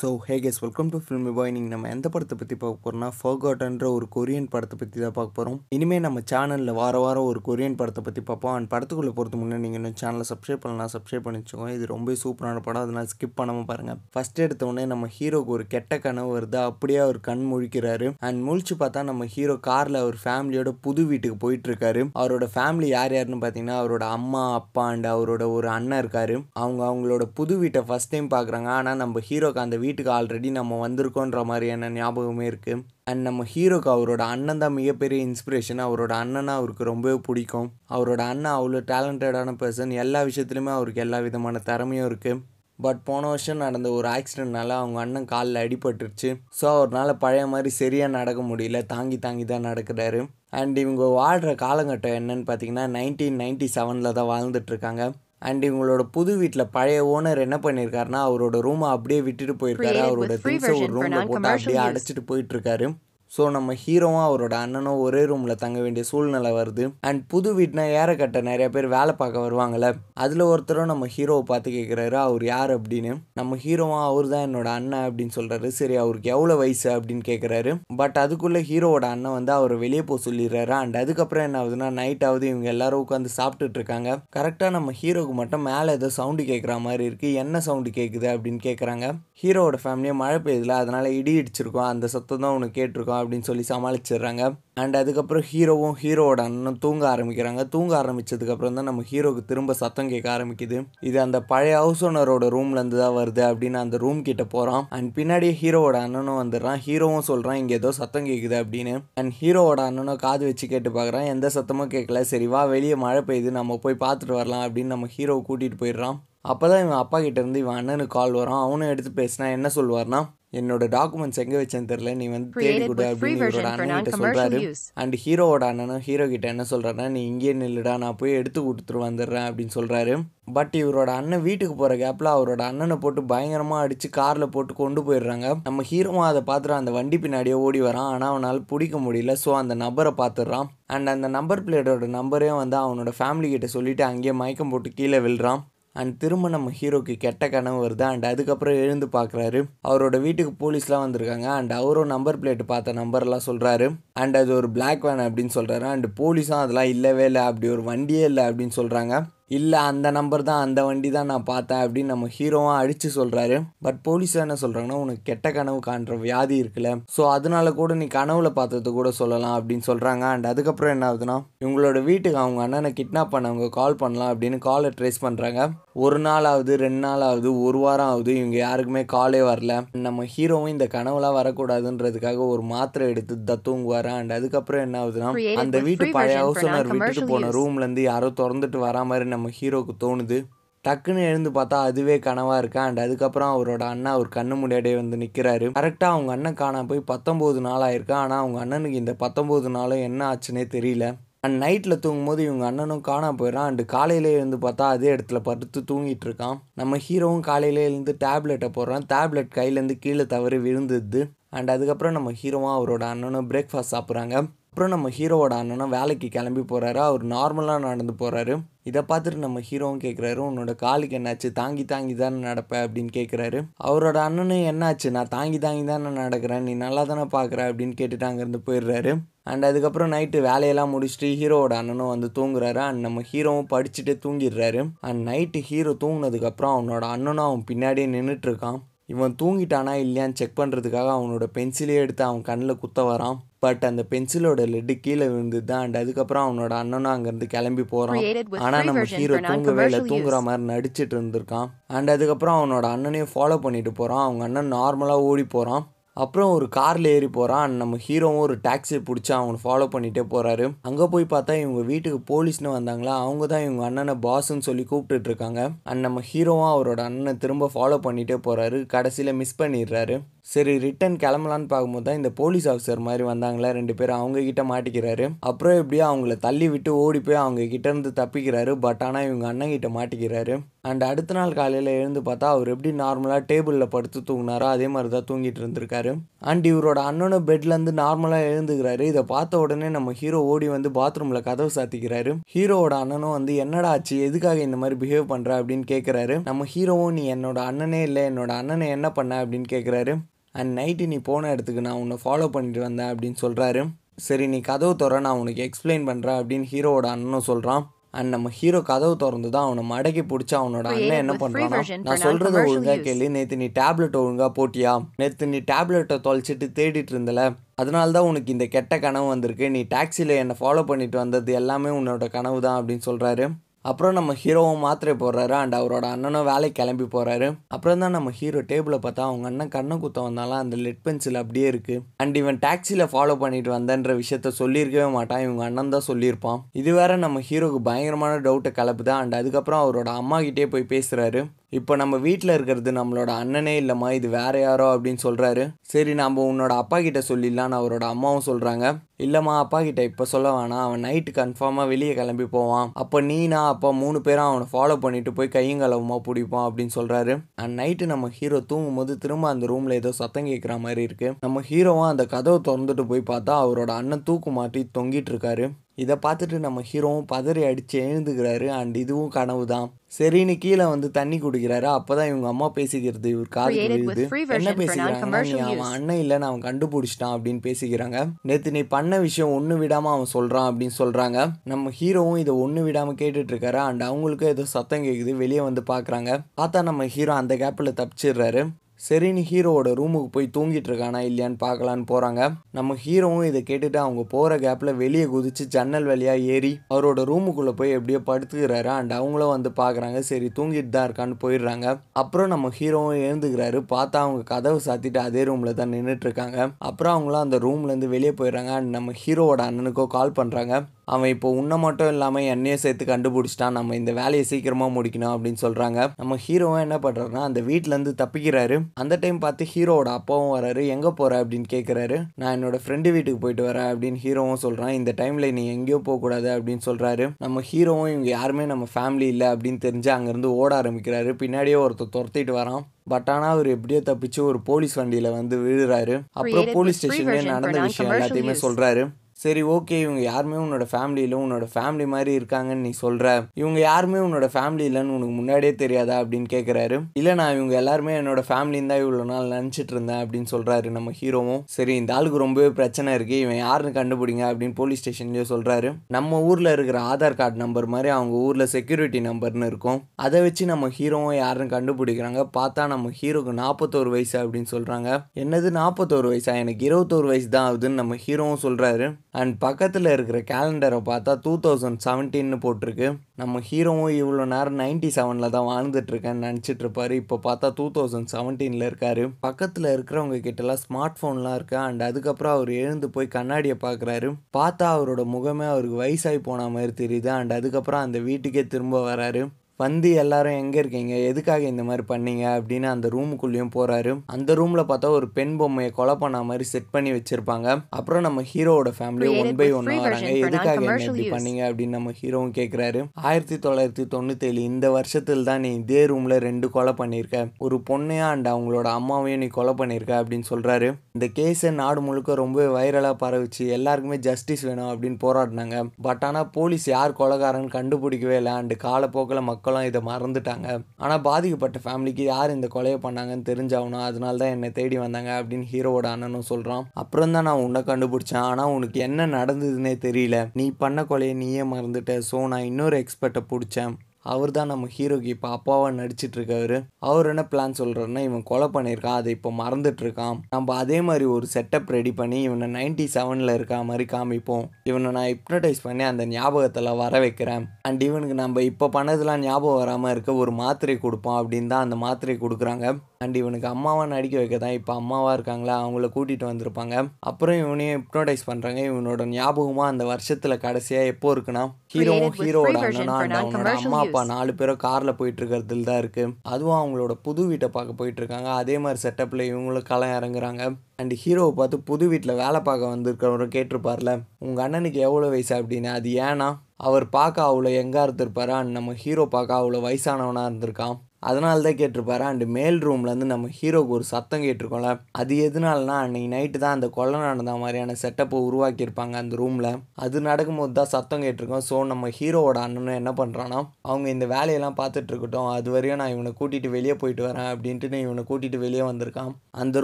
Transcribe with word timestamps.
So 0.00 0.08
hey 0.26 0.34
guys 0.42 0.60
welcome 0.62 0.90
to 0.92 0.98
Film 1.04 1.24
Boy 1.36 1.52
நீங்கள் 1.54 1.72
நம்ம 1.72 1.88
எந்த 1.94 2.08
படத்தை 2.12 2.34
பற்றி 2.40 2.54
பார்க்க 2.60 2.84
போகிறோம்னா 2.84 3.08
ஃபர்காட்டன்ற 3.16 3.86
ஒரு 3.96 4.06
கொரியன் 4.14 4.46
படத்தை 4.52 4.76
பற்றி 4.82 4.98
தான் 5.02 5.14
பார்க்க 5.16 5.36
போகிறோம் 5.38 5.58
இனிமேல் 5.76 6.04
நம்ம 6.04 6.20
சேனலில் 6.30 6.72
வார 6.78 6.94
வாரம் 7.04 7.26
ஒரு 7.30 7.40
கொரியன் 7.48 7.76
படத்தை 7.80 8.02
பற்றி 8.06 8.22
பார்ப்போம். 8.28 8.54
அண்ட் 8.58 8.68
படத்துக்குள்ளே 8.74 9.12
போகிறது 9.16 9.38
முன்னே 9.40 9.56
நீங்கள் 9.64 9.80
இன்னும் 9.80 9.96
சேனலை 10.02 10.26
சப்ஸ்கிரைப் 10.30 10.62
பண்ணலாம் 10.62 10.92
சப்ஸ்கிரைப் 10.94 11.24
பண்ணி 11.26 11.40
வச்சுக்கோங்க 11.40 11.72
இது 11.78 11.88
ரொம்ப 11.92 12.14
சூப்பரான 12.22 12.62
படம் 12.68 12.84
அதனால் 12.84 13.10
ஸ்கிப் 13.12 13.36
பண்ணாமல் 13.40 13.66
பாருங்கள் 13.72 13.98
ஃபஸ்ட் 14.14 14.40
எடுத்தோடனே 14.46 14.84
நம்ம 14.92 15.08
ஹீரோக்கு 15.16 15.52
ஒரு 15.56 15.66
கெட்ட 15.74 15.98
கனவு 16.06 16.30
வருது. 16.36 16.58
அப்படியே 16.70 17.00
அவர் 17.06 17.18
கண் 17.28 17.44
முழிக்கிறாரு. 17.50 18.08
அண்ட் 18.28 18.40
முழிச்சு 18.48 18.76
பார்த்தா 18.84 19.02
நம்ம 19.10 19.28
ஹீரோ 19.34 19.58
காரில் 19.68 20.00
அவர் 20.04 20.18
ஃபேமிலியோட 20.24 20.72
புது 20.86 21.04
வீட்டுக்கு 21.12 21.38
போயிட்டு 21.44 21.70
இருக்காரு 21.72 22.04
அவரோட 22.22 22.48
ஃபேமிலி 22.56 22.90
யார் 22.96 23.16
யாருன்னு 23.18 23.42
பார்த்தீங்கன்னா 23.44 23.78
அவரோட 23.82 24.06
அம்மா 24.16 24.44
அப்பா 24.60 24.86
அண்ட் 24.94 25.10
அவரோட 25.14 25.42
ஒரு 25.58 25.70
அண்ணன் 25.76 26.02
இருக்காரு. 26.04 26.38
அவங்க 26.62 26.80
அவங்களோட 26.90 27.26
புது 27.40 27.54
வீட்டை 27.64 27.84
ஃபஸ்ட் 27.90 28.12
டைம் 28.16 28.32
பார்க்குறாங்க. 28.38 28.70
ஆனால் 28.80 29.00
நம்ம 29.04 29.26
ஹீரோக்கு 29.30 29.64
அந்த 29.66 29.76
வீட்டுக்கு 29.90 30.12
ஆல்ரெடி 30.16 30.48
நம்ம 30.56 30.78
வந்திருக்கோன்ற 30.82 31.40
மாதிரியான 31.50 31.88
ஞாபகமே 31.96 32.44
இருக்குது 32.50 32.82
அண்ட் 33.10 33.22
நம்ம 33.26 33.44
ஹீரோக்கு 33.52 33.88
அவரோட 33.94 34.22
அண்ணன் 34.34 34.62
தான் 34.62 34.76
மிகப்பெரிய 34.78 35.20
இன்ஸ்பிரேஷன் 35.28 35.80
அவரோட 35.86 36.12
அண்ணனை 36.22 36.52
அவருக்கு 36.58 36.84
ரொம்பவே 36.90 37.18
பிடிக்கும். 37.26 37.68
அவரோட 37.94 38.20
அண்ணன் 38.32 38.56
அவ்வளோ 38.58 38.80
டேலண்டடான 38.90 39.54
பர்சன் 39.62 39.92
எல்லா 40.04 40.22
விஷயத்துலையுமே 40.28 40.72
அவருக்கு 40.78 41.04
எல்லா 41.04 41.18
விதமான 41.26 41.62
திறமையும் 41.68 42.08
இருக்குது 42.10 42.42
பட் 42.78 43.00
போன 43.08 43.22
வருஷம் 43.30 43.62
நடந்த 43.64 43.88
ஒரு 43.96 44.08
ஆக்சிடென்ட்னால 44.16 44.76
அவங்க 44.80 44.98
அண்ணன் 45.02 45.30
காலில் 45.32 45.62
அடிபட்டுருச்சு. 45.62 46.28
ஸோ 46.58 46.66
அவரால் 46.74 47.20
பழைய 47.24 47.46
மாதிரி 47.54 47.70
சரியாக 47.80 48.14
நடக்க 48.18 48.42
முடியல. 48.50 48.78
தாங்கி 48.94 49.18
தாங்கி 49.26 49.44
தான் 49.50 49.68
நடக்கிறாரு. 49.70 50.20
அண்ட் 50.60 50.78
இவங்க 50.84 51.06
வாழ்கிற 51.18 51.52
காலகட்டம் 51.64 52.16
என்னன்னு 52.20 52.46
பார்த்தீங்கன்னா 52.50 52.86
நைன்டீன் 52.96 53.40
நைன்டி 53.42 53.68
செவனில் 53.76 54.16
தான் 54.18 54.30
வாழ்ந்துட்டுருக்காங்க 54.32 55.02
அண்ட் 55.42 55.64
இவங்களோட 55.64 56.02
புது 56.12 56.36
வீட்டில் 56.36 56.68
பழைய 56.68 57.04
ஓனர் 57.10 57.38
என்ன 57.38 57.56
பண்ணியிருக்காருன்னா 57.58 58.20
அவரோட 58.26 58.56
ரூமை 58.60 58.88
அப்படியே 58.88 59.20
விட்டுட்டு 59.20 59.54
போயிருக்காரு 59.56 60.00
அவரோட 60.06 60.34
திங்ஸை 60.44 60.72
ஒரு 60.80 60.92
ரூமில் 60.92 61.16
போட்டு 61.22 61.48
அப்படியே. 61.52 61.78
அடைச்சிட்டு 61.86 62.24
போயிட்டு 62.26 62.54
இருக்காரு 62.56 62.88
ஸோ 63.36 63.50
நம்ம 63.50 63.74
ஹீரோவும் 63.82 64.24
அவரோட 64.26 64.54
அண்ணனும் 64.64 65.00
ஒரே 65.00 65.20
ரூமில் 65.24 65.54
தங்க 65.56 65.78
வேண்டிய 65.80 66.04
சூழ்நிலை 66.04 66.50
வருது. 66.52 66.84
அண்ட் 67.08 67.20
புது 67.28 67.48
வீட்டுனா 67.58 67.84
ஏறக்கட்ட 67.98 68.38
நிறைய 68.42 68.68
பேர் 68.70 68.88
வேலை 68.94 69.12
பார்க்க 69.12 69.44
வருவாங்கல்ல. 69.44 69.88
அதில் 70.14 70.42
ஒருத்தரும் 70.42 70.90
நம்ம 70.92 71.06
ஹீரோவை 71.16 71.42
பார்த்து 71.42 71.70
கேட்குறாரு 71.70 72.16
அவர் 72.24 72.44
யார்? 72.44 72.72
அப்படின்னு. 72.78 73.12
நம்ம 73.32 73.56
ஹீரோவும் 73.64 74.04
அவர் 74.08 74.28
தான் 74.28 74.44
என்னோட 74.48 74.68
அண்ணன் 74.78 75.06
அப்படின்னு 75.06 75.36
சொல்கிறாரு 75.38 75.70
சரி 75.78 75.96
அவருக்கு 75.96 76.30
எவ்வளோ 76.30 76.56
வயசு? 76.56 76.88
அப்படின்னு 76.96 77.24
கேட்குறாரு 77.30 77.72
பட் 78.00 78.18
அதுக்குள்ளே 78.18 78.62
ஹீரோவோட 78.70 79.06
அண்ணன் 79.14 79.36
வந்து 79.38 79.52
அவரை 79.52 79.76
வெளியே 79.84 80.02
போக 80.02 80.20
சொல்லிடுறாரு. 80.26 80.74
அண்ட் 80.80 80.96
அதுக்கப்புறம் 80.96 81.46
என்ன 81.48 81.62
ஆகுதுன்னா 81.62 81.90
நைட் 82.00 82.26
ஆகுது. 82.30 82.48
இவங்க 82.48 82.68
எல்லாரும் 82.74 83.04
உட்காந்து 83.04 83.32
சாப்பிட்டுட்டு 83.38 83.80
இருக்காங்க. 83.80 84.18
கரெக்டாக 84.38 84.70
நம்ம 84.70 84.96
ஹீரோவுக்கு 85.02 85.36
மட்டும் 85.42 85.66
மேலே 85.70 85.92
ஏதோ 85.92 86.08
சவுண்டு 86.18 86.42
கேட்குற 86.52 86.80
மாதிரி 86.80 87.04
இருக்குது 87.10 87.38
என்ன 87.44 87.60
சவுண்டு 87.60 87.92
கேட்குது 88.00 88.28
அப்படின்னு 88.34 88.62
கேட்குறாங்க 88.68 89.06
ஹீரோவோட 89.42 89.76
ஃபேமிலியை 89.84 90.14
மழை 90.14 90.38
பெய்யுதுல 90.46 90.74
அதனால் 90.82 91.14
இடி 91.18 91.32
இடிச்சிருக்கோம் 91.40 91.90
அந்த 91.92 92.06
சத்தம் 92.14 92.44
தான் 92.44 92.56
உனக்கு 92.56 92.76
கேட்டிருக்கோம். 92.80 93.19
அப்படின்னு 93.20 93.48
சொல்லி 93.48 93.64
சமாளிச்சிடுறாங்க. 93.72 94.42
அண்ட் 94.82 94.96
அதுக்கப்புறம் 95.00 95.44
ஹீரோவும் 95.50 95.96
ஹீரோவோட 96.02 96.40
அண்ணனும் 96.48 96.78
தூங்க 96.84 97.04
ஆரம்பிக்கிறாங்க. 97.12 97.62
தூங்க 97.74 97.92
ஆரம்பிச்சதுக்கப்புறம் 98.02 98.76
தான் 98.78 98.88
நம்ம 98.90 99.02
ஹீரோவுக்கு 99.10 99.42
திரும்ப 99.50 99.74
சத்தம் 99.80 100.10
கேட்க 100.12 100.28
ஆரம்பிக்குது. 100.36 100.78
இது 101.08 101.18
அந்த 101.24 101.38
பழைய 101.50 101.74
ஹவுஸ் 101.82 102.04
ஓனரோட 102.08 102.46
ரூம்லேருந்து 102.56 102.98
தான் 103.02 103.16
வருது 103.18 103.42
அப்படின்னு 103.50 103.80
அந்த 103.84 103.98
ரூம் 104.04 104.22
கிட்ட 104.28 104.44
போகிறான் 104.54 104.86
அண்ட் 104.98 105.10
பின்னாடியே 105.18 105.54
ஹீரோவோட 105.62 105.98
அண்ணனும் 106.06 106.40
வந்துடுறான். 106.42 106.80
ஹீரோவும் 106.86 107.28
சொல்கிறான் 107.30 107.60
இங்கே 107.62 107.76
ஏதோ 107.80 107.92
சத்தம் 108.00 108.28
கேட்குது 108.30 108.58
அப்படின்னு. 108.62 108.96
அண்ட் 109.22 109.34
ஹீரோவோட 109.40 109.82
அண்ணனும் 109.90 110.22
காது 110.26 110.44
வச்சு 110.50 110.66
கேட்டு 110.72 110.92
பார்க்குறான். 110.98 111.28
எந்த 111.34 111.50
சத்தமும் 111.58 111.92
கேட்கல. 111.96 112.22
சரி 112.32 112.48
வா 112.54 112.64
வெளியே 112.74 112.98
மழை 113.04 113.22
பெய்யுது. 113.28 113.52
நம்ம 113.60 113.78
போய் 113.84 114.02
பார்த்துட்டு 114.06 114.38
வரலாம் 114.40 114.66
அப்படின்னு 114.66 114.94
நம்ம 114.96 115.08
ஹீரோவை 115.16 115.44
கூட்டிகிட்டு 115.50 115.82
போயிடுறான். 115.84 116.18
அப்போ 116.50 116.66
தான் 116.68 116.82
இவன் 116.82 117.00
அப்பா 117.04 117.18
கிட்டேருந்து 117.18 117.62
இவன் 117.62 117.78
அண்ணனுக்கு 117.78 118.14
கால் 118.18 118.36
வரும் 118.38 118.60
அவனும் 118.64 118.90
எடுத்து 118.92 119.10
பேசினா 119.18 119.46
என்ன 119.56 119.68
சொல்லுவார்னா 119.74 120.20
என்னோட 120.58 120.84
டாக்குமெண்ட்ஸ் 120.94 121.40
எங்கே 121.42 121.58
வச்சேன்னு 121.60 121.90
தெரியல. 121.90 122.12
நீ 122.20 122.26
வந்து 122.34 122.48
தேடி 122.62 122.86
கொடு 122.86 123.04
அப்படின்னு 123.10 123.42
இவரோட 123.48 123.68
அண்ணன் 123.72 123.90
கிட்ட 123.90 124.10
non-commercial 124.12 124.22
சொல்கிறாரு. 124.22 124.60
அண்ட் 125.02 125.14
ஹீரோவோட 125.24 125.64
அண்ணனும் 125.70 126.02
ஹீரோ 126.06 126.24
கிட்ட 126.32 126.46
என்ன 126.54 126.64
சொல்கிறாருன்னா 126.70 127.06
நீ 127.16 127.20
இங்கேயே 127.30 127.54
நில்லுடா 127.60 127.94
நான் 128.04 128.18
போய் 128.22 128.38
எடுத்து 128.40 128.60
கொடுத்துட்டு 128.66 129.04
வந்துடுறேன் 129.06 129.46
அப்படின்னு 129.50 129.74
சொல்கிறாரு 129.78 130.14
பட் 130.56 130.74
இவரோட 130.80 131.10
அண்ணன் 131.20 131.44
வீட்டுக்கு 131.46 131.74
போகிற 131.80 131.94
கேப்பில் 132.02 132.30
அவரோட 132.34 132.62
அண்ணனை 132.70 132.96
போட்டு 133.02 133.20
பயங்கரமாக 133.32 133.84
அடித்து 133.84 134.08
காரில் 134.18 134.52
போட்டு 134.54 134.72
கொண்டு 134.82 135.00
போயிடுறாங்க. 135.08 135.48
நம்ம 135.66 135.84
ஹீரோவும் 135.90 136.28
அதை 136.30 136.40
பார்த்துட்டு 136.48 136.80
அந்த 136.80 136.92
வண்டி 136.96 137.18
பின்னாடியே 137.24 137.56
ஓடி 137.66 137.80
வரான். 137.88 138.10
ஆனால் 138.14 138.30
அவனால் 138.32 138.60
பிடிக்க 138.70 138.98
முடியல. 139.06 139.34
ஸோ 139.44 139.52
அந்த 139.62 139.74
நபரை 139.84 140.12
பார்த்துடுறான். 140.22 140.68
அண்ட் 140.94 141.12
அந்த 141.14 141.28
நம்பர் 141.36 141.64
பிளேட்டோட 141.66 142.08
நம்பரையும் 142.18 142.62
வந்து 142.62 142.76
அவனோட 142.84 143.12
ஃபேமிலி 143.18 143.50
கிட்ட 143.50 143.68
சொல்லிட்டு 143.76 144.04
அங்கேயே 144.10 144.34
மயக்கம் 144.40 144.72
போட்டு 144.74 144.90
கீழே 145.00 145.20
விழுறான். 145.26 145.62
அண்ட் 145.92 146.18
திரும்ப 146.18 146.48
நம்ம 146.48 146.70
ஹீரோக்கு 146.80 147.16
கெட்ட 147.16 147.48
கனவு 147.48 147.88
வருது. 147.88 148.02
அண்ட் 148.02 148.24
அதுக்கப்புறம் 148.24 148.74
எழுந்து 148.74 149.06
பார்க்குறாரு 149.06 149.64
அவரோட 149.88 150.20
வீட்டுக்கு 150.20 150.72
போலீஸ்லாம் 150.72 151.04
வந்திருக்காங்க. 151.04 151.44
அண்ட் 151.44 151.72
அவரும் 151.72 152.06
நம்பர் 152.06 152.40
பிளேட் 152.40 152.62
பார்த்த 152.62 152.92
நம்பர்லாம் 152.92 153.46
சொல்கிறாரு 153.46 153.96
அண்ட் 154.20 154.38
அது 154.42 154.52
ஒரு 154.60 154.70
பிளாக் 154.76 155.04
வேன் 155.08 155.26
அப்படின்னு 155.26 155.56
சொல்கிறாரு 155.58 155.88
அண்ட் 155.94 156.08
போலீஸும் 156.20 156.62
அதெல்லாம் 156.62 156.92
இல்லவே 156.94 157.26
இல்லை. 157.30 157.44
அப்படி 157.50 157.68
ஒரு 157.76 157.84
வண்டியே 157.90 158.24
இல்லை 158.30 158.44
அப்படின்னு 158.48 158.76
சொல்கிறாங்க 158.80 159.14
இல்லை 159.56 159.78
அந்த 159.90 160.08
நம்பர் 160.16 160.42
தான் 160.48 160.60
அந்த 160.64 160.80
வண்டி 160.88 161.08
தான் 161.14 161.30
நான் 161.32 161.46
பார்த்தேன் 161.48 161.80
அப்படின்னு 161.84 162.12
நம்ம 162.12 162.26
ஹீரோவும் 162.34 162.76
அடித்து 162.80 163.08
சொல்கிறாரு 163.16 163.56
பட் 163.82 163.98
போலீஸ் 164.02 164.34
என்ன 164.42 164.56
சொல்கிறாங்கன்னா 164.60 164.98
உனக்கு 165.04 165.22
கெட்ட 165.22 165.48
கனவு 165.56 165.78
காண்ற 165.86 166.16
வியாதி 166.24 166.56
இருக்குல்ல. 166.62 166.90
ஸோ 167.16 167.22
அதனால 167.36 167.72
கூட 167.72 167.94
நீ 167.94 168.06
கனவுல 168.12 168.50
பார்த்தது 168.58 168.90
கூட 168.98 169.10
சொல்லலாம் 169.20 169.56
அப்படின்னு 169.58 169.86
சொல்கிறாங்க 169.88 170.26
அண்ட் 170.34 170.46
அதுக்கப்புறம் 170.46 170.94
என்ன 170.94 171.08
ஆகுதுன்னா 171.10 171.36
இவங்களோட 171.64 172.00
வீட்டுக்கு 172.10 172.38
அவங்க 172.44 172.62
அண்ணனை 172.66 172.92
கிட்னாப் 173.00 173.34
பண்ணவங்க 173.34 173.68
கால் 173.78 174.00
பண்ணலாம் 174.02 174.32
அப்படின்னு 174.34 174.60
காலை 174.68 174.90
ட்ரேஸ் 174.98 175.20
பண்ணுறாங்க 175.24 175.60
ஒரு 175.96 176.18
நாள் 176.18 176.44
ஆகுது 176.44 176.76
ரெண்டு 176.76 176.98
நாள் 176.98 177.20
ஆகுது 177.20 177.48
ஒரு 177.62 177.78
வாரம் 177.78 178.06
ஆகுது 178.06 178.36
இவங்க 178.36 178.56
யாருக்குமே 178.56 179.04
காலே 179.04 179.40
வரல. 179.40 179.72
நம்ம 180.04 180.24
ஹீரோவும் 180.34 180.68
இந்த 180.68 180.86
கனவுலாம் 180.92 181.36
வரக்கூடாதுன்றதுக்காக 181.38 182.46
ஒரு 182.46 182.62
மாத்திரை 182.62 183.08
எடுத்து 183.08 183.44
தான் 183.44 183.64
தூங்குவார்? 183.68 184.08
அண்ட் 184.18 184.32
அதுக்கப்புறம் 184.32 184.80
என்ன 184.80 184.98
ஆகுதுன்னா 185.04 185.56
அந்த 185.56 185.78
வீட்டு 185.78 186.06
பழைய 186.10 186.38
ஹவுஸ் 186.38 186.64
ஓனர் 186.66 186.90
விட்டுட்டு 186.92 187.24
போன. 187.26 187.50
ரூம்லேருந்து 187.56 188.02
யாரோ 188.02 188.28
திறந்துட்டு 188.40 188.80
வரா 188.86 189.02
மாதிரி 189.04 189.28
நம்ம 189.28 189.50
ஹீரோக்கு 189.60 189.94
தோணுது. 190.04 190.38
டக்குன்னு 190.84 191.22
எழுந்து 191.30 191.50
பார்த்தா 191.50 191.78
அதுவே 191.88 192.18
கனவா 192.26 192.54
இருக்கு? 192.58 192.78
அண்ட் 192.80 192.98
அதுக்கப்புறம் 192.98 193.50
அவரோட 193.56 193.82
அண்ணன் 193.92 194.12
அவர் 194.12 194.28
கண்ணு 194.36 194.54
முன்னாடியே 194.60 194.94
வந்து 194.94 195.16
நிற்கிறாரு 195.16 195.66
கரெக்டாக 195.78 196.14
அவங்க 196.16 196.32
அண்ணன் 196.32 196.60
காணாம 196.62 196.88
போய் 196.92 197.10
பத்தொம்போது 197.12 197.60
நாள் 197.60 197.84
ஆயிருக்கு? 197.88 198.14
ஆனால் 198.22 198.38
அவங்க 198.38 198.58
அண்ணனுக்கு 198.64 199.02
இந்த 199.02 199.14
பத்தொம்போது 199.24 199.68
நாளும் 199.68 200.06
என்ன 200.08 200.20
ஆச்சுன்னே 200.32 200.64
தெரியல. 200.76 201.06
அண்ட் 201.42 201.62
நைட்டில் 201.62 201.98
தூங்கும்போது 201.98 202.44
இவங்க 202.44 202.66
அண்ணனும் 202.66 203.02
காணாம 203.06 203.38
போயிடறான். 203.40 203.68
அண்டு 203.70 203.84
காலையிலே 203.84 204.32
இருந்து 204.32 204.56
பார்த்தா 204.56 204.82
அதே 204.82 205.14
இடத்துல 205.14 205.38
படுத்து 205.38 205.80
தூங்கிட்டு 205.90 206.24
இருக்கான். 206.24 206.58
நம்ம 206.74 206.96
ஹீரோவும் 206.96 207.40
காலையிலே 207.40 207.84
எழுந்து 207.84 208.16
டேப்லெட்டை 208.24 208.68
போடுறான். 208.76 209.06
டேப்லெட் 209.08 209.54
கையிலேருந்து 209.54 209.98
கீழே 209.98 210.26
தவறி 210.26 210.56
விழுந்துது 210.56 211.30
அண்ட் 211.48 211.70
அதுக்கப்புறம் 211.70 212.12
நம்ம 212.12 212.32
ஹீரோவும் 212.32 212.74
அவரோட 212.78 213.02
அண்ணனும் 213.02 213.50
பிரேக்ஃபாஸ்ட் 213.50 213.92
சாப்பிட்றாங்க. 213.92 214.34
அப்புறம் 214.70 214.90
நம்ம 214.90 215.08
ஹீரோவோட 215.08 215.52
அண்ணனும் 215.52 215.90
வேலைக்கு 215.90 216.28
கிளம்பி 216.28 216.60
போகிறாரு 216.60 216.96
அவர் 216.96 217.24
நார்மலாக 217.26 217.80
நடந்து 217.80 218.12
போகிறாரு 218.18 218.60
இதை 218.82 219.02
பார்த்துட்டு 219.08 219.34
நம்ம 219.34 219.60
ஹீரோவும் 219.60 220.02
கேட்குறாரு 220.04 220.40
உன்னோட 220.48 220.74
காலுக்கு 220.74 221.18
என்னாச்சு? 221.18 221.52
தாங்கி 221.52 221.84
தாங்கி 221.84 222.14
தானே 222.14 222.38
நடப்ப? 222.46 222.72
அப்படின்னு 222.84 223.10
கேட்குறாரு 223.12 223.58
அவரோட 223.84 224.14
அண்ணனும் 224.14 224.64
என்னாச்சு? 224.72 225.10
நான் 225.10 225.28
தாங்கி 225.28 225.58
தாங்கி 225.58 225.84
தானே 225.84 226.08
நடக்கிறேன். 226.20 226.58
நீ 226.58 226.74
நல்லா 226.74 227.04
தானே 227.04 227.22
பார்க்குற 227.22 227.60
அப்படின்னு 227.70 227.96
கேட்டுட்டு 228.00 228.28
அங்கேருந்து 228.30 228.60
போயிடுறாரு. 228.66 229.12
அண்ட் 229.42 229.64
அதுக்கப்புறம் 229.64 230.12
நைட்டு 230.12 230.40
வேலையெல்லாம் 230.40 231.00
முடிச்சுட்டு 231.00 231.30
ஹீரோவோட 231.40 231.72
அண்ணனும் 231.72 232.08
வந்து 232.08 232.30
தூங்குறாரு. 232.34 232.78
அண்ட் 232.78 233.00
நம்ம 233.00 233.22
ஹீரோவும் 233.32 233.66
படிச்சுட்டே 233.70 234.18
தூங்கிடுறாரு. 234.26 234.90
அண்ட் 235.00 235.28
நைட்டு 235.28 235.60
ஹீரோ 235.60 235.90
தூங்குனதுக்கப்புறம் 235.90 236.74
அவனோட 236.76 237.00
அண்ணனும் 237.00 237.44
அவன் 237.44 237.64
பின்னாடியே 237.70 238.06
நின்றுட்டு 238.06 238.48
இருக்கான் 238.50 238.78
இவன் 239.06 239.34
தூங்கிட்டானா 239.42 239.92
இல்லையான்னு 240.02 240.32
செக் 240.32 240.58
பண்ணுறதுக்காக 240.60 241.08
அவனோட 241.14 241.46
பென்சிலே 241.54 241.94
எடுத்து 241.94 242.24
அவன் 242.24 242.42
கண்ணில் 242.42 242.78
குத்த 242.78 243.02
வரான். 243.02 243.36
பட் 243.58 243.84
அந்த 243.86 244.04
பென்சிலோட 244.10 244.60
லெட்டு 244.74 245.00
கீழே 245.00 245.26
விழுந்துது. 245.26 245.72
அண்ட் 245.72 245.96
அதுக்கப்புறம் 245.96 246.44
அவனோட 246.48 246.72
அண்ணனும் 246.72 247.14
அங்கேருந்து 247.14 247.44
கிளம்பி 247.44 247.82
போகிறான் 247.82 248.44
ஆனால் 248.58 248.84
நம்ம 248.84 249.02
ஹீரோ 249.02 249.38
தூங்கவே 249.38 249.84
இல்லை. 249.84 250.00
non-commercial 250.00 250.12
தூங்குற. 250.12 250.42
மாதிரி 250.42 250.62
நடிச்சிட்டு 250.62 251.18
இருந்திருக்கான். 251.18 251.68
அண்ட் 251.86 252.10
அதுக்கப்புறம் 252.10 252.58
அவனோட 252.60 252.84
அண்ணனையும் 252.84 253.32
ஃபாலோ 253.34 253.56
பண்ணிட்டு 253.56 253.92
போகிறான் 253.92 254.24
அவங்க 254.24 254.44
அண்ணன் 254.44 254.72
நார்மலாக 254.72 255.26
ஓடி 255.30 255.44
போகிறான் 255.44 255.88
அப்புறம் 256.12 256.50
ஒரு 256.50 256.68
காரில் 256.68 257.04
ஏறி 257.04 257.28
போகிறான் 257.28 257.62
அண்ட் 257.62 257.76
நம்ம 257.76 257.96
ஹீரோவும் 258.08 258.38
ஒரு 258.38 258.54
டாக்ஸியை 258.56 259.02
பிடிச்சி 259.08 259.32
அவனை 259.32 259.58
ஃபாலோ 259.64 259.86
பண்ணிகிட்டே 259.92 260.22
போகிறாரு 260.30 260.76
அங்கே 260.82 261.06
போய் 261.06 261.24
பார்த்தா 261.24 261.54
இவங்க 261.60 261.82
வீட்டுக்கு 261.82 262.20
போலீஸ்னு 262.30 262.70
வந்தாங்களா? 262.78 263.14
அவங்க 263.24 263.46
தான் 263.46 263.62
இவங்க 263.62 263.84
அண்ணனை 263.84 264.14
பாஸ்ன்னு 264.14 264.66
சொல்லி 264.68 264.86
கூப்பிட்டுட்டு 264.90 265.24
இருக்காங்க. 265.24 265.70
அண்ட் 265.82 266.00
நம்ம 266.00 266.22
ஹீரோவும் 266.32 266.72
அவரோட 266.72 267.00
அண்ணனை 267.00 267.36
திரும்ப 267.36 267.70
ஃபாலோ 267.74 267.98
பண்ணிகிட்டே 268.06 268.38
போகிறாரு 268.46 268.86
கடைசியில் 268.86 269.34
மிஸ் 269.34 269.62
பண்ணிடுறாரு. 269.62 270.22
சரி 270.46 270.72
ரிட்டன் 270.84 271.16
கிளம்பலான்னு 271.22 271.66
பார்க்கும்போது 271.72 272.04
தான் 272.04 272.18
இந்த 272.18 272.30
போலீஸ் 272.38 272.66
ஆஃபீஸர் 272.72 273.02
மாதிரி 273.06 273.24
வந்தாங்களா 273.30 273.70
ரெண்டு 273.78 273.94
பேரும் 273.94 274.20
அவங்க 274.20 274.40
கிட்ட 274.46 274.62
மாட்டிக்கிறாரு. 274.70 275.26
அப்புறம் 275.50 275.76
எப்படியோ 275.80 276.04
அவங்கள 276.10 276.36
தள்ளி 276.46 276.68
விட்டு 276.68 276.90
ஓடி 277.04 277.20
போய் 277.20 277.40
அவங்க 277.42 277.60
இருந்து 277.62 278.10
தப்பிக்கிறாரு. 278.20 278.72
பட் 278.86 279.02
ஆனால் 279.06 279.26
இவங்க 279.28 279.46
அண்ணங்கிட்ட 279.52 279.90
மாட்டிக்கிறாரு. 279.98 280.56
அண்ட் 280.90 281.02
அடுத்த 281.02 281.34
நாள் 281.34 281.58
காலையில் 281.60 281.90
எழுந்து 282.00 282.22
பார்த்தா 282.28 282.48
அவர் 282.56 282.72
எப்படி 282.74 282.92
நார்மலாக 283.04 283.46
டேபிளில் 283.52 283.92
படுத்து 283.94 284.20
தூங்கினாரோ 284.30 284.68
அதே 284.76 284.88
மாதிரி 284.88 285.10
தான் 285.16 285.28
தூங்கிட்டு 285.30 285.62
இருந்திருக்காரு. 285.64 286.12
அண்ட் 286.42 286.66
இவரோட 286.66 286.94
அண்ணனும் 286.94 287.46
பெட்லேருந்து 287.46 287.92
நார்மலாக 288.02 288.48
எழுந்துக்கிறாரு. 288.50 289.00
இதை 289.00 289.22
பார்த்த 289.22 289.58
உடனே 289.58 289.88
நம்ம 289.88 290.12
ஹீரோ 290.12 290.40
ஓடி 290.42 290.68
வந்து 290.68 290.90
பாத்ரூமில் 290.90 291.42
கதவு 291.42 291.70
சாத்திக்கிறாரு. 291.74 292.32
ஹீரோவோட 292.54 292.94
அண்ணனும் 292.94 293.30
வந்து 293.30 293.54
என்னடா 293.56 293.88
ஆச்சு? 293.88 294.18
எதுக்காக 294.20 294.60
இந்த 294.60 294.76
மாதிரி 294.76 294.98
பிஹேவ் 295.00 295.30
பண்ணுற 295.32 295.50
அப்படின்னு 295.60 295.86
கேட்குறாரு 295.90 296.42
நம்ம 296.44 296.64
ஹீரோவும் 296.74 297.12
நீ 297.12 297.34
என்னோட 297.34 297.58
அண்ணனே 297.70 298.02
இல்லை. 298.02 298.22
என்னோட 298.22 298.46
அண்ணனை 298.46 298.88
என்ன 298.88 299.12
பண்ண? 299.12 299.44
அப்படின்னு 299.44 299.68
கேட்குறாரு 299.72 300.14
அண்ட் 300.52 300.78
நைட்டு 300.78 301.06
நீ 301.06 301.18
போன 301.18 301.50
இடத்துக்கு 301.50 301.80
நான் 301.80 302.00
உன்னை 302.00 302.16
ஃபாலோ 302.24 302.48
பண்ணிட்டு 302.48 302.80
வந்தேன் 302.80 303.10
அப்படின்னு 303.12 303.38
சொல்கிறாரு 303.42 303.82
சரி 304.16 304.46
நீ 304.46 304.60
கதவு 304.60 304.96
தர 304.96 305.20
நான் 305.20 305.38
உனக்கு 305.38 305.62
எக்ஸ்பிளைன் 305.62 306.06
பண்ணுறேன் 306.08 306.38
அப்படின்னு 306.40 306.66
ஹீரோவோட 306.72 307.06
அண்ணனும் 307.06 307.48
சொல்கிறான் 307.50 307.84
அண்ட் 308.14 308.30
நம்ம 308.34 308.50
ஹீரோ 308.58 308.80
கதவு 308.82 309.14
திறந்து 309.16 309.50
தான் 309.50 309.66
அவனை 309.66 309.82
மடக்கி 309.90 310.22
பிடிச்சி 310.30 310.54
அவனோட 310.60 310.86
அண்ணன் 310.92 311.20
என்ன 311.22 311.32
Created 311.32 311.42
with 311.42 311.52
free 311.54 311.64
பண்ணுறான் 311.64 311.74
version 311.76 312.00
நான் 312.06 312.22
சொல்கிறத 312.24 312.50
non-commercial 312.50 312.70
ஒழுங்கா 312.70 312.94
use. 312.94 313.04
கேளு 313.06 313.28
நேற்று 313.36 313.56
நீ 313.56 313.68
டேப்லெட் 313.80 314.16
ஒழுங்கா 314.22 314.48
போட்டியா? 314.58 314.92
நேற்று 315.16 315.46
நீ 315.46 315.58
டேப்லெட்டை 315.72 316.18
தொலைச்சிட்டு 316.26 316.68
தேடிட்டு 316.78 317.14
இருந்தல. 317.14 317.42
அதனால 317.74 318.12
தான் 318.16 318.28
உனக்கு 318.30 318.52
இந்த 318.52 318.66
கெட்ட 318.66 318.98
கனவு 318.98 319.26
வந்திருக்கு. 319.26 319.68
நீ 319.70 319.82
டாக்ஸியில் 319.94 320.34
என்னை 320.42 320.56
ஃபாலோ 320.60 320.84
பண்ணிட்டு 320.84 321.18
வந்தது 321.18 321.52
எல்லாமே 321.52 321.90
உன்னோட 321.90 322.28
கனவு 322.36 322.60
தான் 322.60 322.78
அப்படின்னு 322.80 323.06
சொல்கிறாரு 323.10 323.46
அப்புறம் 323.84 324.12
நம்ம 324.12 324.32
ஹீரோவும் 324.42 324.82
மாத்திரை 324.84 325.12
போடுறாரு. 325.20 325.54
அண்ட் 325.60 325.74
அவரோட 325.74 326.06
அண்ணனும் 326.14 326.48
வேலைக்கு 326.50 326.76
கிளம்பி 326.80 327.04
போகிறாரு 327.04 327.48
அப்புறம் 327.68 327.98
தான் 327.98 328.14
நம்ம 328.16 328.30
ஹீரோ 328.30 328.60
டேபிளை 328.72 328.98
பார்த்தா 329.04 329.22
அவங்க 329.28 329.46
அண்ணன் 329.50 329.72
கண்ணை 329.76 329.96
குத்த 329.98 330.20
வந்தாலும் 330.20 330.60
அந்த 330.62 330.76
லெட் 330.76 331.02
பென்சில் 331.02 331.40
அப்படியே 331.42 331.70
இருக்குது 331.70 332.02
அண்ட் 332.16 332.36
இவன் 332.36 332.58
டாக்ஸியில் 332.66 333.10
ஃபாலோ 333.12 333.36
பண்ணிட்டு 333.36 333.70
வந்தன்ற 333.78 334.14
விஷயத்த 334.22 334.52
சொல்லியிருக்கவே 334.58 335.08
மாட்டான். 335.12 335.44
இவங்க 335.46 335.64
அண்ணன் 335.64 335.94
தான் 335.96 336.08
சொல்லியிருப்பான். 336.08 336.60
இது 336.72 336.92
வேற 336.94 337.16
நம்ம 337.16 337.40
ஹீரோக்கு 337.50 337.80
பயங்கரமான 337.90 338.34
டவுட்டை 338.48 338.72
கலப்புதான் 338.80 339.22
அண்ட் 339.22 339.34
அதுக்கப்புறம் 339.34 339.82
அவரோட 339.84 340.12
அம்மா 340.22 340.40
கிட்டே 340.40 340.66
போய் 340.66 340.92
பேசுகிறாரு 340.94 341.42
இப்போ 341.72 341.92
நம்ம 341.96 342.14
வீட்டில் 342.24 342.52
இருக்கிறது 342.54 342.90
நம்மளோட 342.92 343.30
அண்ணனே 343.40 343.74
இல்லைம்மா 343.80 344.08
இது 344.16 344.28
வேற 344.38 344.54
யாரோ 344.60 344.86
அப்படின்னு 344.94 345.20
சொல்கிறாரு 345.24 345.64
சரி 345.90 346.12
நம்ம 346.20 346.44
உன்னோட 346.50 346.72
அப்பா 346.82 346.98
கிட்ட 347.04 347.20
சொல்லிடலான்னு 347.28 347.78
அவரோட 347.80 348.04
அம்மாவும் 348.14 348.46
சொல்கிறாங்க 348.48 348.86
இல்லைம்மா 349.24 349.54
அப்பா 349.62 349.78
கிட்ட 349.86 350.00
இப்போ 350.08 350.24
சொல்ல 350.32 350.48
வேணாம். 350.56 350.84
அவன் 350.86 351.04
நைட்டு 351.06 351.30
கன்ஃபார்மாக 351.38 351.90
வெளியே 351.92 352.12
கிளம்பி 352.18 352.46
போவான். 352.54 352.88
அப்போ 353.02 353.18
நீ 353.20 353.36
நான் 353.52 353.70
அப்பா 353.72 353.90
மூணு 354.00 354.18
பேரும் 354.26 354.48
அவனை 354.50 354.66
ஃபாலோ 354.72 354.96
பண்ணிட்டு 355.04 355.32
போய் 355.38 355.52
கையும் 355.56 355.82
களவுமா 355.82 356.16
பிடிப்போம் 356.28 356.66
அப்படின்னு 356.68 356.96
சொல்கிறாரு 356.98 357.34
அண்ட் 357.62 357.74
நைட்டு 357.80 358.06
நம்ம 358.12 358.30
ஹீரோ 358.38 358.60
தூங்கும் 358.72 358.98
போது 359.00 359.14
திரும்ப 359.24 359.48
அந்த 359.52 359.66
ரூமில் 359.72 359.98
ஏதோ 360.00 360.12
சத்தம் 360.20 360.48
கேட்குற 360.50 360.76
மாதிரி 360.86 361.02
இருக்குது 361.08 361.36
நம்ம 361.46 361.62
ஹீரோவும் 361.70 362.10
அந்த 362.12 362.26
கதவை 362.34 362.58
திறந்துட்டு 362.70 363.06
போய் 363.12 363.28
பார்த்தா 363.32 363.60
அவரோட 363.66 363.92
அண்ணன் 364.00 364.26
தூக்கு 364.30 364.52
மாட்டி 364.58 364.82
தொங்கிட்டு 364.98 365.32
இருக்காரு. 365.34 365.66
இதை 366.04 366.16
பார்த்துட்டு 366.26 366.58
நம்ம 366.66 366.82
ஹீரோவும் 366.90 367.30
பதறி 367.32 367.62
அடித்து 367.70 367.96
எழுந்துக்கிறாரு. 368.08 368.68
அண்ட் 368.80 368.94
இதுவும் 369.04 369.32
கனவு 369.38 369.64
தான் 369.66 369.88
சரின்னு 370.18 370.54
கீழே 370.58 370.84
வந்து 370.84 371.10
தண்ணி 371.10 371.36
குடிக்கிறாரு. 371.40 371.88
அப்பதான் 371.96 372.30
இவங்க 372.30 372.48
அம்மா 372.48 372.66
பேசிக்கிறது 372.74 373.28
இவர் 373.34 373.50
with 373.50 374.06
விழுது 374.06 374.24
என்ன 374.58 374.72
பேசிக்கிறாங்கன்னா 374.80 375.40
நீ 375.42 375.52
அவன். 375.66 375.92
அண்ணன் 375.96 376.20
இல்லைன்னு 376.22 376.48
அவன் 376.48 376.64
கண்டுபிடிச்சிட்டான் 376.68 377.34
அப்படின்னு 377.34 377.60
பேசிக்கிறாங்க. 377.68 378.18
நேற்று 378.42 378.70
நீ 378.70 378.82
பண்ண 378.96 379.18
விஷயம் 379.18 379.52
ஒன்று 379.52 379.76
விடாமல் 379.78 380.12
அவன் 380.12 380.32
சொல்கிறான் 380.34 380.68
அப்படின்னு 380.70 380.98
சொல்கிறாங்க 380.98 381.38
நம்ம 381.64 381.92
ஹீரோவும் 382.00 382.42
இதை 382.44 382.54
ஒன்று 382.54 382.82
விடாமல் 382.82 383.14
கேட்டுட்டு 383.14 383.54
இருக்காரு. 383.54 383.80
அண்ட் 383.88 384.02
அவங்களுக்கும் 384.02 384.52
ஏதோ 384.56 384.64
சத்தம் 384.76 385.04
கேட்குது 385.04 385.34
வெளியே 385.44 385.60
வந்து 385.60 385.84
பார்க்குறாங்க 385.92 386.30
பார்த்தா 386.60 386.82
நம்ம 386.82 387.06
ஹீரோ 387.06 387.34
அந்த 387.34 387.56
கேப்பில் 387.56 387.98
தப்பிச்சிடுறாரு. 388.02 388.62
சரின்னு 389.08 389.42
ஹீரோவோட 389.50 389.90
ரூமுக்கு 389.98 390.28
போய் 390.32 390.46
தூங்கிட்டு 390.56 390.88
இருக்கானா 390.90 391.20
இல்லையான்னு 391.28 391.56
பார்க்கலான்னு 391.62 392.04
போகிறாங்க 392.10 392.40
நம்ம 392.78 392.96
ஹீரோவும் 393.04 393.46
இதை 393.50 393.60
கேட்டுட்டு 393.70 393.98
அவங்க 394.02 394.22
போகிற 394.34 394.58
கேப்பில் 394.64 394.98
வெளியே 395.02 395.24
குதிச்சு 395.24 395.64
ஜன்னல் 395.74 396.08
வழியாக 396.10 396.44
ஏறி 396.54 396.72
அவரோட 396.94 397.22
ரூமுக்குள்ளே 397.30 397.72
போய் 397.80 397.96
எப்படியோ 397.98 398.20
படுத்துக்கிறாரு. 398.26 398.90
அண்ட் 398.98 399.12
அவங்களும் 399.12 399.54
வந்து 399.54 399.70
பார்க்குறாங்க 399.80 400.18
சரி 400.30 400.50
தூங்கிட்டு 400.58 400.92
தான் 400.96 401.06
இருக்கான்னு 401.08 401.36
போயிடுறாங்க. 401.44 401.86
அப்புறம் 402.22 402.52
நம்ம 402.54 402.70
ஹீரோவும் 402.78 403.22
எழுந்துக்கிறாரு. 403.26 403.80
பார்த்தா 403.94 404.20
அவங்க 404.24 404.42
கதவு 404.52 404.80
சாத்திட்டு 404.86 405.20
அதே 405.28 405.44
ரூமில் 405.44 405.78
தான் 405.80 405.92
நின்றுட்டு 405.96 406.28
இருக்காங்க. 406.28 406.58
அப்புறம் 406.90 407.14
அவங்களும் 407.14 407.44
அந்த 407.46 407.58
ரூம்லேருந்து 407.58 408.08
வெளியே 408.08 408.34
போயிடுறாங்க. 408.40 408.72
அண்ட் 408.80 408.96
நம்ம 408.96 409.12
ஹீரோவோட 409.24 409.62
அண்ணனுக்கோ 409.70 410.06
கால் 410.16 410.38
பண்ணுறாங்க 410.40 410.74
அவன் 411.14 411.32
இப்போ 411.34 411.48
உன்னை 411.60 411.76
மட்டும் 411.84 412.10
இல்லாமல் 412.14 412.48
என்னையும் 412.54 412.82
சேர்த்து 412.84 413.04
கண்டுபிடிச்சிட்டான். 413.12 413.76
நம்ம 413.78 413.96
இந்த 414.00 414.12
வேலையை 414.20 414.44
சீக்கிரமாக 414.50 414.94
முடிக்கணும் 414.96 415.32
அப்படின்னு 415.34 415.60
சொல்கிறாங்க 415.64 416.00
நம்ம 416.20 416.38
ஹீரோவும் 416.46 416.82
என்ன 416.86 416.98
பண்ணுறாருன்னா 417.04 417.42
அந்த 417.48 417.60
வீட்டிலேருந்து 417.68 418.12
தப்பிக்கிறாரு. 418.22 418.78
அந்த 419.02 419.14
டைம் 419.24 419.38
பார்த்து 419.44 419.70
ஹீரோவோட 419.72 420.10
அப்பாவும் 420.18 420.54
வராரு. 420.56 420.82
எங்கே 420.94 421.12
போகிற 421.20 421.40
அப்படின்னு 421.44 421.68
கேட்குறாரு 421.74 422.18
நான் 422.40 422.54
என்னோட 422.56 422.78
ஃப்ரெண்டு 422.84 423.12
வீட்டுக்கு 423.16 423.42
போயிட்டு 423.44 423.64
வரேன் 423.68 423.88
அப்படின்னு 423.92 424.20
ஹீரோவும் 424.24 424.62
சொல்கிறான் 424.66 424.94
இந்த 425.00 425.14
டைமில் 425.20 425.54
நீ 425.58 425.64
எங்கேயோ 425.76 426.00
போகக்கூடாது 426.08 426.50
அப்படின்னு 426.56 426.84
சொல்கிறாரு 426.88 427.26
நம்ம 427.44 427.62
ஹீரோவும் 427.70 428.12
இவங்க 428.14 428.30
யாருமே 428.36 428.66
நம்ம 428.72 428.86
ஃபேமிலி 428.94 429.28
இல்லை 429.34 429.48
அப்படின்னு 429.54 429.80
தெரிஞ்சு 429.86 430.10
அங்கேருந்து 430.16 430.50
ஓட 430.60 430.70
ஆரம்பிக்கிறாரு. 430.82 431.32
பின்னாடியே 431.42 431.78
ஒருத்தர் 431.84 432.14
துரத்திட்டு 432.16 432.54
வரான். 432.60 432.84
பட் 433.12 433.30
ஆனால் 433.34 433.52
அவர் 433.54 433.68
எப்படியோ 433.74 434.00
தப்பிச்சு 434.08 434.40
ஒரு 434.50 434.58
போலீஸ் 434.68 434.94
வண்டியில் 434.98 435.36
வந்து 435.38 435.56
விழுறாரு. 435.64 436.16
அப்புறம் 436.38 436.68
போலீஸ் 436.76 437.00
ஸ்டேஷன்லேயே 437.00 437.44
நடந்த 437.54 437.78
விஷயம் 437.88 438.12
எல்லாத்தையுமே. 438.14 438.54
சொல்கிறாரு 438.66 439.02
சரி 439.42 439.62
ஓகே 439.74 439.98
இவங்க 440.00 440.20
யாருமே 440.20 440.56
உன்னோட 440.56 440.84
ஃபேமிலியில் 440.90 441.34
உன்னோட 441.40 441.66
ஃபேமிலி 441.74 442.06
மாதிரி 442.14 442.32
இருக்காங்கன்னு 442.38 442.86
நீ 442.86 442.90
சொல்கிற 442.90 443.26
இவங்க 443.54 443.78
யாருமே 443.80 444.18
உன்னோட 444.18 444.46
ஃபேமிலி 444.54 444.84
இல்லைன்னு 444.88 445.14
உனக்கு 445.16 445.34
முன்னாடியே 445.36 445.74
தெரியாதா 445.74 446.16
அப்படின்னு 446.22 446.48
கேட்குறாரு 446.54 446.96
இல்லை 447.18 447.34
நான் 447.34 447.54
இவங்க 447.54 447.74
எல்லாருமே 447.76 448.14
என்னோட 448.20 448.42
ஃபேமிலின்னு 448.48 448.90
தான் 448.92 449.02
இவ்வளோ 449.04 449.24
நாள் 449.30 449.52
நினச்சிட்டு 449.54 449.94
இருந்தேன் 449.94 450.20
அப்படின்னு 450.24 450.48
சொல்கிறாரு 450.54 450.90
நம்ம 450.96 451.12
ஹீரோவும். 451.20 451.62
சரி 451.76 451.94
இந்த 451.96 452.14
ஆளுக்கு 452.14 452.42
ரொம்பவே 452.44 452.68
பிரச்சனை 452.80 453.14
இருக்குது 453.18 453.40
இவன் 453.44 453.60
யாருன்னு 453.60 453.92
கண்டுபிடிங்க 454.00 454.44
அப்படின்னு 454.50 454.76
போலீஸ் 454.80 455.02
ஸ்டேஷன்லேயே 455.02 455.44
சொல்கிறாரு 455.52 455.90
நம்ம 456.16 456.40
ஊரில் 456.50 456.72
இருக்கிற 456.72 457.00
ஆதார் 457.12 457.38
கார்டு 457.40 457.62
நம்பர் 457.64 457.88
மாதிரி 457.94 458.08
அவங்க 458.08 458.36
ஊரில் 458.48 458.66
செக்யூரிட்டி 458.74 459.22
நம்பர்னு 459.28 459.70
இருக்கும். 459.72 459.98
அதை 460.26 460.40
வச்சு 460.46 460.66
நம்ம 460.72 460.90
ஹீரோவும் 460.98 461.38
யாருன்னு 461.40 461.74
கண்டுபிடிக்கிறாங்க. 461.76 462.42
பார்த்தா 462.58 462.88
நம்ம 462.94 463.14
ஹீரோக்கு 463.20 463.54
நாற்பத்தோரு 463.62 464.12
வயசு 464.16 464.36
அப்படின்னு 464.42 464.72
சொல்கிறாங்க 464.74 465.08
என்னது 465.44 465.70
நாற்பத்தோரு 465.80 466.28
வயசா? 466.34 466.54
எனக்கு 466.64 466.84
இருபத்தோரு 466.90 467.26
வயசு 467.32 467.50
தான் 467.56 467.66
ஆகுதுன்னு 467.70 468.00
நம்ம 468.02 468.20
ஹீரோவும் 468.26 468.62
சொல்கிறாரு 468.66 469.08
அண்ட் 469.32 469.58
பக்கத்தில் 469.58 470.08
இருக்கிற 470.12 470.38
கேலண்டரை 470.38 470.98
பார்த்தா 471.08 471.32
டூ 471.42 471.52
தௌசண்ட் 471.64 472.00
செவன்டீன்னு 472.04 472.56
போட்டிருக்கு. 472.64 473.08
நம்ம 473.36 473.60
ஹீரோவும் 473.70 474.14
இவ்வளோ 474.22 474.44
நேரம் 474.44 474.78
நைன்டி 474.78 475.10
செவனில் 475.16 475.54
தான் 475.56 475.68
வாழ்ந்துட்டுருக்கேன்னு 475.70 476.44
நினச்சிட்டு 476.46 476.84
இருப்பாரு 476.84 477.10
இப்போ 477.10 477.38
பார்த்தா 477.42 477.70
டூ 477.74 477.90
தௌசண்ட் 477.90 478.30
செவன்டீனில் 478.32 478.86
இருக்காரு. 478.90 479.30
பக்கத்தில் 479.40 479.84
இருக்கிறவங்க 479.84 480.40
கிட்டலாம் 480.46 480.82
ஸ்மார்ட் 480.84 481.18
ஃபோன்லாம் 481.20 481.54
இருக்கு. 481.54 481.76
அண்ட் 481.76 482.02
அதுக்கப்புறம் 482.02 482.52
அவர் 482.52 482.70
எழுந்து 482.70 483.10
போய் 483.10 483.34
கண்ணாடியை 483.36 483.76
பார்க்குறாரு. 483.80 484.30
பார்த்தா 484.58 484.88
அவரோட 484.96 485.24
முகமே 485.36 485.68
அவருக்கு 485.68 486.02
வயசாகி 486.02 486.42
போன 486.42 486.68
மாதிரி 486.68 486.92
தெரியுது. 487.04 487.26
அண்ட் 487.26 487.52
அதுக்கப்புறம் 487.52 488.00
அந்த 488.00 488.18
வீட்டுக்கே 488.18 488.66
திரும்ப 488.66 489.14
வராரு. 489.14 489.42
வந்து 489.80 490.08
எல்லாரும் 490.12 490.56
எங்கே 490.62 490.78
இருக்கீங்க? 490.78 491.14
எதுக்காக 491.30 491.62
இந்த 491.72 491.82
மாதிரி 491.84 492.04
பண்ணீங்க? 492.08 492.44
அப்படின்னு 492.56 492.88
அந்த 492.94 493.08
ரூமுக்குள்ளேயும் 493.08 493.70
போகிறாரு 493.74 494.12
அந்த 494.26 494.54
ரூமில் 494.54 494.82
பார்த்தா 494.82 495.08
ஒரு 495.08 495.28
பெண் 495.28 495.56
பொம்மையை 495.56 495.92
கொலை 495.92 496.14
பண்ண 496.14 496.42
மாதிரி 496.42 496.64
செட் 496.64 496.90
பண்ணி 496.90 497.10
வச்சிருப்பாங்க. 497.12 497.82
அப்புறம் 497.90 498.22
நம்ம 498.22 498.42
ஹீரோவோட 498.42 498.90
ஃபேமிலி 498.98 499.30
ஒன் 499.40 499.54
பை 499.56 499.68
free 499.72 500.00
வராங்க. 500.00 500.30
எதுக்காக 500.30 500.72
என்ன 500.72 501.04
இப்படி. 501.04 501.30
பண்ணீங்க? 501.30 501.62
அப்படின்னு 501.64 501.96
நம்ம 501.96 502.10
ஹீரோவும் 502.20 502.52
கேட்குறாரு 502.58 503.00
ஆயிரத்தி 503.14 503.56
தொள்ளாயிரத்தி 503.56 504.06
தொண்ணூத்தேழு 504.14 504.62
இந்த 504.70 504.90
வருஷத்தில் 504.90 505.44
தான் 505.44 505.60
நீ 505.60 505.74
இதே 505.74 506.06
ரூமில் 506.06 506.38
ரெண்டு 506.48 506.70
கொலை 506.70 506.92
பண்ணியிருக்க. 506.98 507.52
ஒரு 507.58 507.76
பொண்ணையா 507.90 508.26
அண்ட் 508.34 508.48
அவங்களோட 508.48 508.88
அம்மாவையும் 508.98 509.42
நீ 509.44 509.46
கொலை 509.46 509.74
பண்ணியிருக்க 509.78 510.12
அப்படின்னு 510.20 510.48
சொல்கிறாரு 510.50 510.88
இந்த 511.16 511.26
கேஸை 511.36 511.70
நாடு 511.78 512.00
முழுக்க 512.06 512.34
ரொம்ப 512.40 512.64
வைரலாக 512.74 513.14
பரவிச்சு 513.22 513.62
எல்லாருக்குமே 513.76 514.16
ஜஸ்டிஸ் 514.26 514.62
வேணும் 514.68 514.90
அப்படின்னு 514.90 515.18
போராடினாங்க. 515.24 515.76
பட் 516.06 516.22
ஆனால் 516.28 516.50
போலீஸ் 516.56 516.86
யார் 516.92 517.16
கொலகாரன்னு 517.20 517.72
கண்டுபிடிக்கவே 517.76 518.36
இல்லை. 518.40 518.52
அண்டு 518.60 518.74
காலப்போக்கில் 518.84 519.48
மக்களும் 519.48 519.86
இதை 519.88 520.00
மறந்துட்டாங்க. 520.10 520.68
ஆனால் 521.04 521.24
பாதிக்கப்பட்ட 521.28 521.80
ஃபேமிலிக்கு 521.86 522.26
யார் 522.32 522.54
இந்த 522.56 522.68
கொலையை 522.76 522.98
பண்ணாங்கன்னு 523.06 523.48
தெரிஞ்சாகணும். 523.50 524.06
அதனால 524.10 524.40
தான் 524.42 524.54
என்னை 524.56 524.70
தேடி 524.78 524.98
வந்தாங்க 525.04 525.32
அப்படின்னு 525.40 525.66
ஹீரோவோட 525.72 526.08
அண்ணனும் 526.14 526.48
சொல்கிறான் 526.52 526.86
அப்புறம் 527.04 527.34
தான் 527.36 527.48
நான் 527.50 527.64
உன்னை 527.66 527.82
கண்டுபிடிச்சேன். 527.90 528.46
ஆனால் 528.50 528.74
உனக்கு 528.76 529.00
என்ன 529.08 529.26
நடந்ததுன்னே 529.38 529.94
தெரியல. 530.06 530.38
நீ 530.60 530.68
பண்ண 530.84 531.06
கொலையை 531.10 531.34
நீயே 531.42 531.64
மறந்துட்ட. 531.74 532.20
ஸோ 532.30 532.46
நான் 532.54 532.68
இன்னொரு 532.70 532.98
எக்ஸ்பர்ட்டை 533.04 533.44
பிடிச்சேன். 533.52 533.96
அவர் 534.24 534.50
தான் 534.56 534.70
நம்ம 534.72 534.88
ஹீரோக்கு 534.94 535.28
இப்போ 535.34 535.48
அப்பாவாக 535.56 535.92
நடிச்சிட்ருக்காரு. 535.98 536.78
அவர் 537.10 537.28
என்ன 537.32 537.42
பிளான் 537.52 537.76
சொல்கிறாருன்னா 537.78 538.22
இவன் 538.28 538.42
கொலை 538.50 538.68
பண்ணியிருக்கான் 538.74 539.18
அதை 539.20 539.30
இப்போ 539.36 539.50
மறந்துட்டுருக்கான் 539.60 540.40
நம்ம 540.54 540.74
அதே 540.82 540.98
மாதிரி 541.00 541.26
ஒரு 541.36 541.46
செட்டப் 541.54 541.92
ரெடி 541.96 542.12
பண்ணி 542.20 542.38
இவனை 542.48 542.68
நைன்டி 542.78 543.06
செவனில் 543.16 543.54
இருக்கா 543.58 543.78
மாதிரி 543.90 544.06
காமிப்போம். 544.14 544.66
இவனை 544.90 545.12
நான் 545.18 545.30
ஹிப்னடைஸ் 545.32 545.84
பண்ணி 545.86 546.04
அந்த 546.12 546.26
ஞாபகத்தில் 546.36 546.98
வர 547.02 547.20
வைக்கிறேன். 547.26 547.64
அண்ட் 547.88 548.02
இவனுக்கு 548.08 548.36
நம்ம 548.44 548.62
இப்போ 548.70 548.88
பண்ணதெல்லாம் 548.98 549.44
ஞாபகம் 549.48 549.80
வராமல் 549.82 550.12
இருக்க 550.16 550.34
ஒரு 550.34 550.54
மாத்திரை 550.62 550.98
கொடுப்போம் 551.06 551.40
அப்படின்னு 551.40 551.72
தான் 551.74 551.86
அந்த 551.86 551.98
மாத்திரை 552.06 552.36
கொடுக்குறாங்க. 552.40 552.86
அண்ட் 553.24 553.36
இவனுக்கு 553.40 553.66
அம்மாவா 553.70 554.04
நடிக்க 554.12 554.34
வைக்க 554.40 554.56
தான் 554.60 554.76
இப்போ 554.76 554.92
அம்மாவாக 555.00 555.32
இருக்காங்களா 555.36 555.74
அவங்கள 555.80 556.06
கூட்டிகிட்டு 556.14 556.46
வந்திருப்பாங்க. 556.50 556.94
அப்புறம் 557.30 557.58
இவனையும் 557.62 557.98
ஹிப்னோடைஸ் 557.98 558.46
பண்ணுறாங்க 558.50 558.80
இவனோட 558.90 559.24
ஞாபகமாக 559.32 559.90
அந்த 559.92 560.04
வருஷத்தில் 560.10 560.62
கடைசியாக 560.62 561.10
எப்போ 561.12 561.32
இருக்குன்னா 561.34 561.64
ஹீரோவும் 561.94 562.32
version 562.78 563.10
அண்ணனா 563.10 563.16
அண்ட் 563.24 563.36
அவங்களோட 563.40 563.74
அம்மா 563.80 563.98
அப்பா. 564.04 564.22
நாலு 564.32 564.54
பேரும் 564.60 564.80
காரில் 564.86 565.16
போயிட்டு 565.18 565.42
இருக்கிறதுல 565.42 565.86
தான் 565.90 566.00
இருக்கு. 566.04 566.24
அதுவும் 566.52 566.78
அவங்களோட 566.78 567.16
புது 567.26 567.44
வீட்டை 567.50 567.68
பார்க்க 567.76 567.98
போயிட்டு 568.00 568.22
இருக்காங்க. 568.22 568.48
அதே 568.62 568.78
மாதிரி 568.86 569.02
செட்டப்பில் 569.04 569.44
இவங்களும் 569.50 569.88
களம் 569.90 570.16
இறங்குறாங்க. 570.18 570.62
அண்ட் 571.02 571.14
ஹீரோவை 571.24 571.54
பார்த்து 571.60 571.82
புது 571.90 572.08
வீட்டில் 572.14 572.40
வேலை 572.42 572.62
பார்க்க 572.70 572.94
வந்திருக்கிறவரும் 572.94 573.54
கேட்டிருப்பார்ல 573.58 574.14
உங்கள் 574.46 574.64
அண்ணனுக்கு 574.66 575.02
எவ்வளோ 575.10 575.30
வயசு 575.36 575.54
அப்படின்னு? 575.60 575.92
அது 575.98 576.10
ஏன்னா 576.30 576.48
அவர் 576.88 577.08
பார்க்க 577.18 577.48
அவ்வளோ 577.50 577.70
எங்கே 577.84 578.02
இருந்திருப்பாரு. 578.06 578.54
அண்ட் 578.60 578.76
நம்ம 578.78 578.96
ஹீரோ 579.04 579.24
பார்க்க 579.36 579.60
அவ்வளோ 579.60 579.84
வயசானவனாக 579.88 580.50
இருந்திருக்கான். 580.50 580.98
அதனால 581.28 581.62
தான் 581.66 581.78
கேட்டிருப்பாரு 581.80 582.24
அண்டு 582.28 582.46
மேல் 582.56 582.78
ரூம்லேருந்து 582.86 583.28
நம்ம 583.32 583.48
ஹீரோக்கு 583.58 583.92
ஒரு 583.96 584.06
சத்தம் 584.12 584.44
கேட்டிருக்கோம்ல. 584.46 584.90
அது 585.20 585.34
எதுனாலனா 585.46 585.96
அன்னைக்கு 586.04 586.28
நைட்டு 586.34 586.58
தான் 586.62 586.76
அந்த 586.76 586.88
கொலை 586.96 587.18
நடந்த 587.24 587.54
மாதிரியான 587.62 587.96
செட்டப்பை 588.02 588.38
உருவாக்கியிருப்பாங்க 588.48 589.16
அந்த 589.22 589.34
ரூமில் 589.42 589.70
அது 590.04 590.22
நடக்கும்போது 590.28 590.72
தான் 590.78 590.90
சத்தம் 590.94 591.24
கேட்டிருக்கோம். 591.26 591.64
ஸோ 591.68 591.78
நம்ம 591.92 592.10
ஹீரோவோட 592.18 592.58
அண்ணனும் 592.66 592.98
என்ன 593.00 593.12
பண்ணுறான்னா 593.20 593.58
அவங்க 593.90 594.08
இந்த 594.14 594.28
வேலையெல்லாம் 594.34 594.78
பார்த்துட்டு 594.80 595.12
இருக்கட்டும் 595.12 595.50
அது 595.56 595.68
வரையும் 595.74 596.00
நான் 596.02 596.14
இவனை 596.14 596.32
கூட்டிகிட்டு 596.40 596.70
வெளியே 596.76 596.96
போயிட்டு 597.02 597.24
வரேன் 597.28 597.50
அப்படின்ட்டு 597.52 597.90
நான் 597.94 598.04
இவனை 598.06 598.24
கூட்டிகிட்டு 598.30 598.62
வெளியே 598.64 598.84
வந்திருக்கான். 598.90 599.30
அந்த 599.62 599.76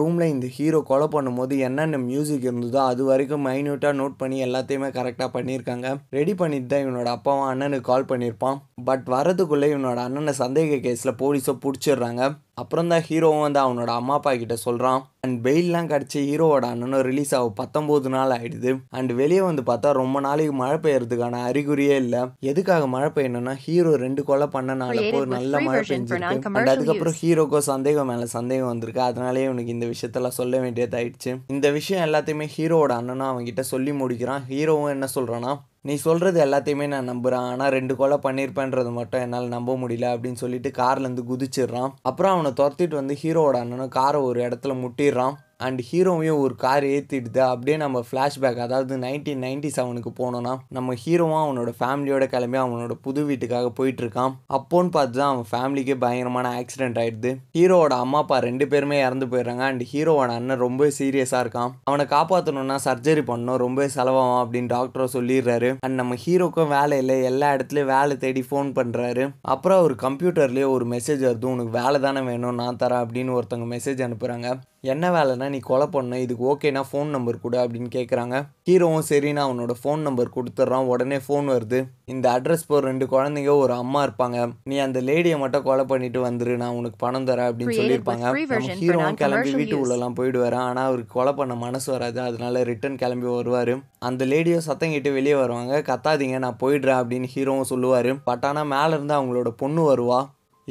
ரூமில் 0.00 0.32
இந்த 0.34 0.46
ஹீரோ 0.58 0.80
கொலை 0.92 1.08
பண்ணும்போது 1.16 1.54
என்னென்ன 1.68 2.02
மியூசிக் 2.08 2.48
இருந்ததோ 2.50 2.80
அது 2.92 3.02
வரைக்கும் 3.10 3.46
மைன்யூட்டாக 3.48 3.98
நோட் 4.00 4.20
பண்ணி 4.22 4.38
எல்லாத்தையுமே 4.46 4.90
கரெக்டாக 4.98 5.30
பண்ணியிருக்காங்க. 5.36 5.86
ரெடி 6.18 6.34
பண்ணிட்டு 6.42 6.70
தான் 6.72 6.84
இவனோட 6.86 7.08
அப்பாவும் 7.16 7.48
அண்ணனுக்கு 7.50 7.88
கால் 7.90 8.10
பண்ணியிருப்பான். 8.12 8.58
பட் 8.88 9.06
வரதுக்குள்ளே 9.16 9.66
இவனோட 9.74 9.98
அண்ணனை 10.06 10.32
சந்தேக 10.42 10.80
கேஸில் 10.86 11.18
போலீஸை 11.24 11.56
பிடிச்சிடுறாங்க. 11.64 12.22
அப்புறம் 12.62 12.90
தான் 12.92 13.04
ஹீரோவும் 13.06 13.44
வந்து 13.44 13.60
அவனோட 13.60 13.90
அம்மா 14.00 14.14
அப்பா 14.18 14.32
கிட்ட 14.40 14.56
சொல்கிறான் 14.56 15.00
அண்ட் 15.20 15.38
பெயிலெலாம் 15.46 15.88
கிடச்சி 15.92 16.18
ஹீரோவோட 16.26 16.64
அண்ணனும் 16.72 17.02
ரிலீஸ் 17.08 17.32
ஆகும் 17.34 17.56
பத்தொம்போது 17.60 18.08
நாள் 18.14 18.34
ஆயிடுது. 18.36 18.72
அண்ட் 18.98 19.12
வெளியே 19.20 19.40
வந்து 19.40 19.62
பார்த்தா 19.70 19.92
ரொம்ப 20.00 20.20
நாளைக்கு 20.26 20.54
மழை 20.60 20.76
பெய்யறதுக்கான 20.84 21.40
அறிகுறியே 21.48 21.96
இல்லை. 22.04 22.22
எதுக்காக 22.50 22.86
மழை 22.94 23.08
பெய்யணும்னா 23.16 23.54
ஹீரோ 23.64 23.96
ரெண்டு 24.04 24.24
கொலை 24.24 24.48
பண்ணனால 24.54 24.98
with 25.08 25.28
நல்ல 25.36 25.60
மழை 25.60 25.82
பெஞ்சிருக்கு. 25.90 26.54
அண்ட் 26.58 26.72
அதுக்கப்புறம் 26.74 27.18
ஹீரோக்கோ 27.22 27.62
சந்தேகம் 27.72 28.10
மேலே 28.12 28.26
சந்தேகம் 28.36 28.72
வந்திருக்கு. 28.72 29.02
அதனாலே 29.10 29.44
இவனுக்கு 29.48 29.76
இந்த 29.76 29.86
விஷயத்தெல்லாம் 29.86 30.38
சொல்ல 30.40 30.60
வேண்டியதாயிடுச்சு. 30.64 31.32
இந்த 31.56 31.70
விஷயம் 31.70 32.04
எல்லாத்தையுமே 32.08 32.48
ஹீரோவோட 32.56 32.94
அண்ணனும் 33.00 33.30
அவன்கிட்ட 33.32 33.64
சொல்லி 33.74 33.92
முடிக்கிறான். 34.02 34.44
ஹீரோவும் 34.52 34.94
என்ன 34.96 35.08
சொல்கிறான்னா 35.14 35.54
நீ 35.86 35.94
சொல்கிறது 35.94 36.38
எல்லாத்தையுமே 36.44 36.86
நான் 36.86 37.04
நம்புகிறேன் 37.04 37.46
ஆனால் 37.46 37.70
ரெண்டு 37.70 37.94
கொலை 37.96 38.16
பண்ணியிருப்பேன்றது 38.22 38.90
மட்டும் 38.92 39.20
என்னால் 39.20 39.48
நம்ப 39.48 39.76
முடியல 39.76 40.06
அப்படின்னு 40.12 40.40
சொல்லிட்டு 40.42 40.70
கார்லேருந்து 40.70 41.24
குதிச்சிடுறான். 41.30 41.90
அப்புறம் 42.02 42.32
அவனை 42.32 42.50
துரத்திட்டு 42.60 42.94
வந்து 42.94 43.14
ஹீரோவோட 43.22 43.56
அண்ணனும் 43.56 43.88
காரை 43.88 44.20
ஒரு 44.20 44.40
இடத்துல 44.42 44.74
முட்டிடுறான். 44.84 45.34
அண்ட் 45.66 45.80
ஹீரோவையும் 45.90 46.40
ஒரு 46.44 46.56
கார் 46.64 46.86
ஏற்றிடுது 46.94 47.42
அப்படியே 47.50 47.78
நம்ம 47.84 48.04
ஃப்ளாஷ்பேக் 48.08 48.62
அதாவது 48.66 48.94
நைன்டீன் 49.06 49.44
நைன்டி 49.46 49.70
செவனுக்கு 49.76 50.12
போனோன்னா 50.20 50.54
நம்ம 50.76 50.94
ஹீரோவும் 51.04 51.42
அவனோட 51.44 51.70
ஃபேமிலியோட 51.80 52.24
கிளம்பி 52.34 52.58
அவனோட 52.62 52.94
புது 53.06 53.20
வீட்டுக்காக 53.28 53.68
போயிட்டு 53.78 54.02
இருக்கான் 54.04 54.32
அப்போன்னு 54.56 54.90
பார்த்து 54.96 55.18
தான் 55.18 55.32
அவன் 55.32 55.48
ஃபேமிலிக்கே 55.52 55.96
பயங்கரமான 56.04 56.46
ஆக்சிடென்ட் 56.60 56.98
ஆயிடுது. 57.02 57.30
ஹீரோவோட 57.56 57.94
அம்மா 58.04 58.18
அப்பா 58.24 58.36
ரெண்டு 58.48 58.64
பேருமே 58.72 58.98
இறந்து 59.06 59.26
போயிடுறாங்க. 59.32 59.64
அண்ட் 59.70 59.84
ஹீரோவோட 59.92 60.30
அண்ணன் 60.38 60.62
ரொம்ப 60.66 60.90
சீரியஸாக 60.98 61.42
இருக்கான். 61.44 61.72
அவனை 61.90 62.06
காப்பாற்றணும்னா 62.14 62.78
சர்ஜரி 62.88 63.24
பண்ணணும் 63.30 63.60
ரொம்ப 63.64 63.88
செலவாகும் 63.96 64.40
அப்படின்னு 64.42 64.72
டாக்டரும் 64.76 65.14
சொல்லிடுறாரு. 65.16 65.70
அண்ட் 65.86 65.98
நம்ம 66.02 66.18
ஹீரோக்கும் 66.24 66.72
வேலை 66.76 66.98
இல்லை. 67.04 67.16
எல்லா 67.30 67.50
இடத்துலையும் 67.56 67.92
வேலை 67.96 68.16
தேடி 68.24 68.44
ஃபோன் 68.50 68.70
பண்ணுறாரு 68.80 69.26
அப்புறம் 69.54 69.82
ஒரு 69.86 69.96
கம்ப்யூட்டர்லேயே 70.06 70.68
ஒரு 70.76 70.86
மெசேஜ் 70.94 71.24
வருது. 71.28 71.48
உனக்கு 71.54 71.74
வேலை 71.80 72.00
தானே 72.06 72.22
வேணும் 72.30 72.60
நான் 72.62 72.80
தரேன் 72.84 73.04
அப்படின்னு 73.04 73.36
ஒருத்தவங்க 73.38 73.68
மெசேஜ் 73.76 74.06
அனுப்புகிறாங்க 74.06 74.48
என்ன 74.92 75.10
வேலைன்னா 75.14 75.46
நீ 75.48 75.58
கொலை 75.68 75.86
பண்ண 75.86 76.18
இதுக்கு 76.24 76.44
ஓகேனா 76.52 76.80
ஃபோன் 76.88 77.10
நம்பர் 77.14 77.40
கொடு 77.42 77.56
அப்படின்னு 77.58 77.90
கேட்குறாங்க 77.94 78.36
ஹீரோவும் 78.68 79.06
சரின்னு 79.10 79.40
அவனோட 79.44 79.72
ஃபோன் 79.82 80.02
நம்பர் 80.06 80.30
கொடுத்துட்றான். 80.34 80.88
உடனே 80.92 81.18
ஃபோன் 81.26 81.46
வருது. 81.54 81.78
இந்த 82.12 82.26
அட்ரஸ் 82.36 82.66
போகிற 82.66 82.82
ரெண்டு 82.88 83.06
குழந்தைங்க 83.12 83.52
ஒரு 83.62 83.72
அம்மா 83.82 84.00
இருப்பாங்க. 84.06 84.38
நீ 84.70 84.78
அந்த 84.86 85.00
லேடியை 85.00 85.38
மட்டும் 85.38 85.66
கொலை 85.68 85.84
பண்ணிட்டு 85.84 86.20
வந்துரு 86.26 86.56
நான் 86.62 86.76
உனக்கு 86.80 86.98
பணம் 87.04 87.26
தரேன் 87.30 87.48
அப்படின்னு 87.48 87.78
சொல்லியிருப்பாங்க. 87.80 88.26
நம்ம 88.52 88.76
ஹீரோவும் 88.82 89.18
கிளம்பி 89.22 89.54
வீட்டு 89.60 89.76
use. 89.76 89.82
உள்ளலாம் 89.84 90.18
போயிடுவாரு. 90.20 90.58
ஆனால் 90.68 90.88
அவருக்கு 90.90 91.12
கொலை 91.18 91.32
பண்ண 91.40 91.56
மனசு 91.64 91.88
வராது. 91.92 92.20
அதனால 92.28 92.62
ரிட்டர்ன் 92.72 93.00
கிளம்பி 93.04 93.30
வருவார். 93.38 93.74
அந்த 94.10 94.24
லேடியோ 94.34 94.60
சத்தம் 94.68 94.94
கேட்டு 94.96 95.12
வெளியே 95.18 95.34
வருவாங்க. 95.34 95.82
கத்தாதீங்க 95.90 96.38
நான் 96.46 96.62
போயிடுறேன் 96.62 97.00
அப்படின்னு 97.02 97.28
ஹீரோவும் 97.34 97.70
சொல்லுவார். 97.72 98.12
பட் 98.30 98.46
ஆனால் 98.50 98.72
மேலே 98.76 98.94
இருந்து 98.98 99.14
அவங்களோட 99.18 99.52
பொண்ணு 99.64 99.82
வருவா. 99.90 100.20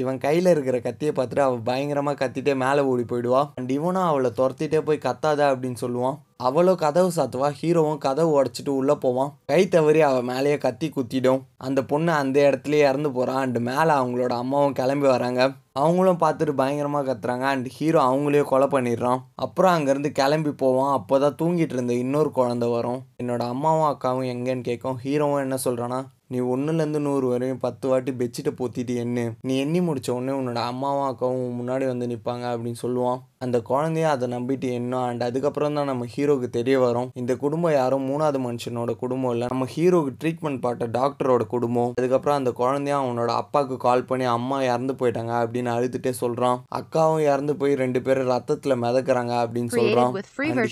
இவன் 0.02 0.18
கையில் 0.18 0.46
இருக்கிற 0.46 0.80
கத்தியை 0.80 1.14
பார்த்துட்டு 1.16 1.44
அவள் 1.48 1.68
பயங்கரமாக 1.70 2.20
கத்திட்டே 2.22 2.56
மேலே 2.66 2.82
ஓடி 2.92 3.04
போயிடுவா. 3.04 3.42
அண்ட் 3.56 3.72
இவனும் 3.78 4.10
அவளை 4.10 4.32
துரத்திட்டே 4.38 4.80
போய் 4.80 5.06
கத்தாத 5.08 5.42
அப்படின்னு 5.52 5.82
சொல்லுவான். 5.82 6.20
அவளோ 6.48 6.72
கதவு 6.76 7.10
சாத்துவா 7.16 7.50
ஹீரோவும் 7.60 8.00
கதவு 8.06 8.32
உடச்சிட்டு 8.38 8.72
உள்ளே 8.80 8.96
போவான். 9.04 9.34
கை 9.52 9.60
தவறி 9.68 10.02
அவள் 10.02 10.30
மேலேயே 10.32 10.58
கத்தி 10.58 10.88
குத்திடும். 10.96 11.44
அந்த 11.58 11.80
பொண்ணு 11.84 12.12
அந்த 12.12 12.38
இடத்துலயே 12.50 12.88
இறந்து 12.90 13.12
போகிறான் 13.12 13.42
அண்ட் 13.44 13.60
மேலே 13.70 13.94
அவங்களோட 14.00 14.34
அம்மாவும் 14.44 14.78
கிளம்பி 14.80 15.08
வராங்க. 15.08 15.44
அவங்களும் 15.82 16.20
பார்த்துட்டு 16.24 16.54
பயங்கரமாக 16.62 17.06
கத்துறாங்க. 17.10 17.46
அண்ட் 17.54 17.68
ஹீரோ 17.76 18.00
அவங்களையும் 18.10 18.50
கொலை 18.52 18.68
பண்ணிடுறான். 18.68 19.22
அப்புறம் 19.46 19.76
அங்கேருந்து 19.76 20.12
கிளம்பி 20.20 20.52
போவான். 20.64 20.92
அப்போ 20.92 21.20
தான் 21.20 21.38
தூங்கிட்டு 21.42 21.76
இருந்த 21.78 21.94
இன்னொரு 21.94 22.32
குழந்தை 22.32 22.70
வரும். 22.70 23.00
என்னோட 23.24 23.44
அம்மாவும் 23.54 23.90
அக்காவும் 23.92 24.30
எங்கேன்னு 24.34 24.66
கேட்கும். 24.70 25.00
ஹீரோவும் 25.06 25.44
என்ன 25.46 25.58
சொல்கிறான்னா 25.66 26.02
நீ 26.34 26.40
ஒன்றுலேருந்து 26.54 27.00
நூறு 27.08 27.28
வரையும் 27.28 27.60
பத்து 27.64 27.86
வாட்டி 27.90 28.12
பெட்ஷீட்டை 28.12 28.52
போத்திட்டு 28.60 28.94
எண்ணு. 29.04 29.26
நீ 29.42 29.54
எண்ணி 29.60 29.82
முடித்த 29.82 30.14
உடனே 30.14 30.34
உன்னோட 30.38 30.62
அம்மாவும் 30.72 31.10
அக்காவும் 31.12 31.58
முன்னாடி 31.60 31.86
வந்து 31.86 32.08
நிற்பாங்க 32.08 32.46
அப்படின்னு 32.54 32.82
சொல்லுவான். 32.82 33.22
அந்த 33.46 33.58
குழந்தைய 33.70 34.08
அதை 34.14 34.28
நம்பிட்டு 34.36 34.68
எண்ணும் 34.78 35.06
அண்ட் 35.10 35.24
அதுக்கப்புறம் 35.28 35.78
தான் 35.78 35.90
நம்ம 35.92 36.08
ஹீரோக்கு 36.16 36.48
தெரிய 36.58 36.76
வரும். 36.86 37.10
இந்த 37.22 37.34
குடும்பம் 37.44 37.76
யாரும் 37.78 38.08
மூணாவது 38.10 38.40
மனுஷனோட 38.48 38.92
குடும்பம் 39.04 39.34
இல்லை. 39.36 39.48
நம்ம 39.54 39.68
ஹீரோக்கு 39.76 40.12
ட்ரீட்மெண்ட் 40.22 40.62
பார்த்த 40.66 40.90
டாக்டரோட 41.00 41.44
குடும்பம். 41.54 41.92
அதுக்கப்புறம் 42.00 42.40
அந்த 42.40 42.52
குழந்தைய 42.62 42.96
அவனோட 43.02 43.32
அப்பாவுக்கு 43.42 43.78
கால் 43.88 44.06
பண்ணி 44.10 44.28
அம்மா 44.38 44.58
இறந்து 44.72 44.96
போயிட்டாங்க 45.00 45.34
அப்படின்னு 45.44 45.72
அழுதுட்டே 45.76 46.14
சொல்கிறான் 46.22 46.60
அக்காவும் 46.80 47.24
இறந்து 47.32 47.56
போய் 47.62 47.74
ரெண்டு 47.84 48.02
பேரும் 48.06 48.30
ரத்தத்தில் 48.34 48.80
மிதக்குறாங்க 48.84 49.34
அப்படின்னு 49.44 49.72
சொல்கிறான் 49.78 50.14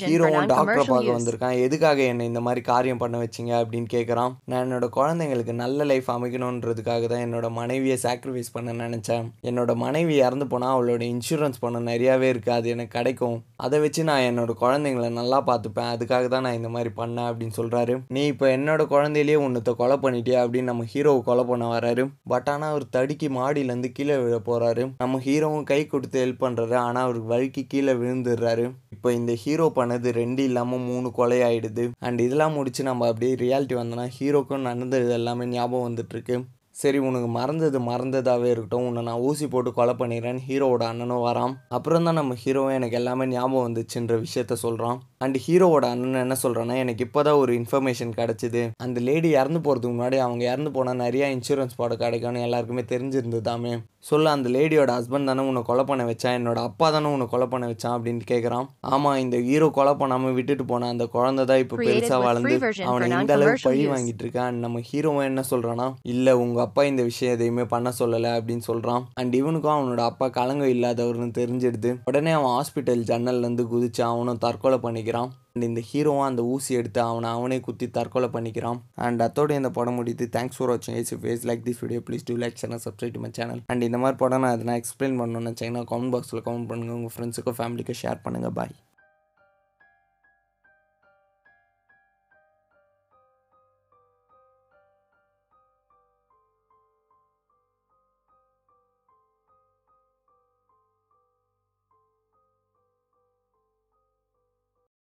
ஹீரோவும் 0.10 0.50
டாக்டரை 0.54 0.86
பார்க்க. 0.92 1.18
வந்திருக்கான். 1.18 1.58
எதுக்காக 1.66 2.01
என்னை 2.12 2.28
இந்த 2.32 2.44
மாதிரி 2.48 2.63
காரியம் 2.72 3.01
பண்ண 3.04 3.18
வச்சீங்க? 3.24 3.51
அப்படின்னு 3.62 3.90
கேட்குறான் 3.96 4.34
நான் 4.51 4.63
என்னோட 4.66 4.90
குழந்தைங்களுக்கு 5.00 5.56
நல்ல 5.63 5.90
லைஃப் 5.92 6.10
அமைக்கணுன்றதுக்காக 6.16 7.08
தான் 7.13 7.25
என்னோட 7.28 7.50
மனைவியை 7.60 7.98
சாக்ரிஃபைஸ் 8.06 8.56
பண்ண 8.56 8.72
நினச்சேன். 8.86 9.28
என்னோட 9.50 9.72
மனைவி 9.86 10.16
இறந்து 10.25 10.48
போனால் 10.54 10.75
அவளோட 10.75 11.04
இன்சூரன்ஸ் 11.13 11.62
பணம் 11.66 11.90
நிறையாவே 11.92 12.28
இருக்குது 12.32 12.58
அது 12.62 12.74
எனக்கு 12.75 12.96
கிடைக்கும். 12.98 13.38
அதை 13.65 13.77
வச்சு 13.84 14.01
நான் 14.12 14.27
என்னோட 14.30 14.51
குழந்தைங்கள 14.63 15.10
நல்லா 15.20 15.41
பார்த்துப்பேன். 15.51 15.91
அதுக்காக 15.96 16.25
தான் 16.36 16.46
நான் 16.48 16.60
இந்த 16.62 16.72
மாதிரி 16.75 16.94
பண்ணேன் 17.01 17.30
அப்படின்னு 17.30 17.58
சொல்கிறாரு 17.60 17.96
நீ 18.15 18.24
இப்போ 18.34 18.46
என்னோட 18.58 18.82
குழந்தையிலேயே 18.94 19.38
ஒன்றுத்த 19.46 19.72
கொலை 19.82 19.98
பண்ணிட்டியா 20.06 20.39
அப்படின்னு 20.46 20.72
நம்ம 20.72 20.86
ஹீரோவை 20.94 21.22
கொலை 21.30 21.44
பண்ண 21.50 21.65
வராரு 21.75 22.06
பட் 22.32 22.50
ஆனால் 22.53 22.72
அவர் 22.74 22.86
தடுக்கி 22.96 23.27
மாடியிலேருந்து 23.38 23.89
கீழே 23.98 24.18
விழ 24.24 24.38
போகிறாரு 24.50 24.86
நம்ம 25.03 25.20
ஹீரோவும் 25.27 25.68
கை 25.72 25.80
கொடுத்து 25.94 26.18
ஹெல்ப் 26.24 26.44
பண்ணுறாரு 26.46 26.77
ஆனால் 26.86 27.06
அவருக்கு 27.08 27.34
வழுக்கி 27.34 27.63
கீழே 27.74 27.94
விழுந்துடுறாரு. 28.01 28.65
இப்போ 28.96 29.12
இந்த 29.20 29.34
ஹீரோ 29.44 29.68
பண்ணது 29.77 30.10
ரெண்டு 30.22 30.41
இல்லாமல் 30.50 30.86
மூணு 30.89 31.08
கொலை 31.20 31.39
ஆகிடுது 31.48 31.86
அண்ட் 32.08 32.20
இதெல்லாம் 32.25 32.58
முடிச்சு 32.58 32.82
நம்ம 32.89 33.08
அப்படியே 33.12 33.36
ரியாலிட்டி 33.44 33.77
வந்தோம்னா 33.80 34.08
ஹீரோக்கும் 34.18 34.68
நடந்தது 34.70 35.13
எல்லாமே 35.20 35.46
ஞாபகம் 35.53 35.88
வந்துட்டு 35.88 36.15
இருக்கு. 36.18 36.38
சரி 36.75 36.98
உனக்கு 36.98 37.28
மறந்தது 37.28 37.80
மறந்ததாகவே 37.80 38.50
இருக்கட்டும். 38.51 38.86
உன்னை 38.88 39.01
நான் 39.04 39.24
ஊசி 39.30 39.48
போட்டு 39.48 39.74
கொலை 39.74 39.94
பண்ணிடுறேன் 39.94 40.40
ஹீரோவோட 40.48 40.84
அண்ணனும் 40.92 41.25
வரான். 41.25 41.54
அப்புறம் 41.70 42.04
தான் 42.04 42.20
நம்ம 42.20 42.36
ஹீரோவும் 42.44 42.78
எனக்கு 42.78 42.96
எல்லாமே 42.96 43.25
ஞாபகம் 43.25 43.66
வந்துச்சுன்ற 43.68 44.16
விஷயத்த 44.25 44.54
சொல்கிறான் 44.66 45.00
அண்ட் 45.22 45.38
ஹீரோவோட 45.46 45.86
அண்ணன் 45.94 46.24
என்ன 46.25 46.36
சொல்கிறான்னா 46.44 46.75
எனக்கு 46.84 47.06
இப்போ 47.08 47.22
தான் 47.28 47.40
ஒரு 47.44 47.54
இன்ஃபர்மேஷன் 47.60 48.18
கிடச்சிது. 48.20 48.62
அந்த 48.86 49.00
லேடி 49.08 49.30
இறந்து 49.40 49.60
போகிறதுக்கு 49.60 49.96
முன்னாடி 49.96 50.18
அவங்க 50.25 50.44
இறந்து 50.51 50.72
போனால் 50.72 51.01
நிறையா 51.06 51.28
இன்சூரன்ஸ் 51.36 51.80
போட 51.82 51.96
கிடைக்கும்னு 51.96 52.46
எல்லாருக்குமே 52.48 52.86
தெரிஞ்சிருந்ததாமே 52.94 53.74
சொல்ல 54.10 54.32
அந்த 54.36 54.50
லேடியோட 54.50 54.92
ஹஸ்பண்ட் 54.98 55.30
தானே 55.30 55.42
உன்னை 55.48 55.62
கொலை 55.63 55.84
பண்ண 55.90 56.04
வச்சான் 56.04 56.38
என்னோட 56.38 56.60
அப்பா 56.68 56.90
தானே 56.90 57.08
உன்னை 57.16 57.25
கொலை 57.34 57.48
பண்ண 57.48 57.66
வச்சான் 57.72 57.96
அப்படின்னு 57.96 58.24
கேட்குறான் 58.32 58.66
ஆமாம் 58.94 59.18
இந்த 59.24 59.38
ஹீரோ 59.48 59.68
கொலை 59.70 59.94
பண்ணாமல் 59.96 60.34
விட்டுட்டு 60.38 60.66
போன 60.66 60.88
அந்த 60.94 61.06
குழந்தை 61.16 61.44
தான் 61.46 61.62
இப்போ 61.63 61.75
பெருசாக 61.82 62.20
வளர்ந்து 62.24 62.56
அவனை 62.92 63.10
இந்த 63.18 63.34
அளவுக்கு 63.38 63.66
பழி. 63.68 63.84
வாங்கிட்டு 63.92 64.24
இருக்கான். 64.25 64.56
நம்ம 64.63 64.82
ஹீரோவும் 64.90 65.28
என்ன 65.30 65.44
சொல்கிறான்னா 65.51 65.88
இல்லை 66.13 66.34
உங்கள் 66.44 66.63
அப்பா 66.63 66.84
இந்த 66.84 67.04
விஷயம் 67.04 67.36
எதையுமே 67.36 67.66
பண்ண 67.66 67.94
சொல்லலை 68.00 68.32
அப்படின்னு 68.38 68.66
சொல்கிறான் 68.70 69.06
அண்ட் 69.13 69.36
இவனுக்கும் 69.42 69.75
அவனோட 69.75 70.04
அப்பா 70.12 70.28
கலங்கம் 70.40 70.74
இல்லாதவர்னு 70.75 71.32
தெரிஞ்சிடுது. 71.40 71.92
உடனே 72.06 72.32
அவன் 72.32 72.54
ஹாஸ்பிட்டல் 72.58 73.06
ஜன்னல்லேருந்து 73.12 73.66
குதிச்சு 73.74 74.04
அவனும் 74.10 74.38
தற்கொலை 74.38 74.80
பண்ணிக்கிறான் 74.84 75.10
அண்ட் 75.20 75.63
இந்த 75.63 75.82
ஹீரோவும் 75.91 76.27
அந்த 76.27 76.44
ஊசி 76.44 76.75
எடுத்து 76.75 77.01
அவனை 77.01 77.30
அவனே 77.30 77.60
குத்தி 77.60 77.88
தற்கொலை 77.89 78.30
பண்ணிக்கிறான். 78.36 78.80
அண்ட் 78.96 79.22
அத்தோட 79.22 79.51
இந்த 79.51 79.70
படம் 79.70 79.98
முடியுது 80.00 80.27
தேங்க்ஸ் 80.38 80.58
ஃபார் 80.58 80.72
வாட்சிங் 80.72 80.98
ஏசி 81.01 81.18
face 81.24 81.48
like 81.50 81.65
this 81.68 81.82
video 81.84 82.03
please 82.10 82.27
do 82.30 82.36
like 82.36 82.62
channel 82.62 82.84
subscribe 82.86 83.18
my 83.18 83.32
channel 83.39 83.62
and 83.68 83.84
இந்த 83.84 83.98
மாதிரி 83.98 84.18
படம் 84.18 84.46
நான் 84.46 84.56
எதனா 84.58 84.77
எக்ஸ்பிளைன் 84.82 85.20
பண்ணணும்னு 85.22 85.41
நினச்சிங்கன்னா 85.41 85.84
கமெண்ட் 85.91 86.15
பாக்ஸில் 86.15 86.46
கமெண்ட் 86.48 86.70
பண்ணுங்கள் 86.72 86.94
உங்கள் 86.94 87.15
ஃப்ரெண்ட்ஸுக்கும் 87.18 87.60
ஃபேமிலிக்கும் 87.60 88.01
ஷேர் 88.03 88.24
பண்ணுங்கள் 88.27 88.56
பாய் 88.60 88.74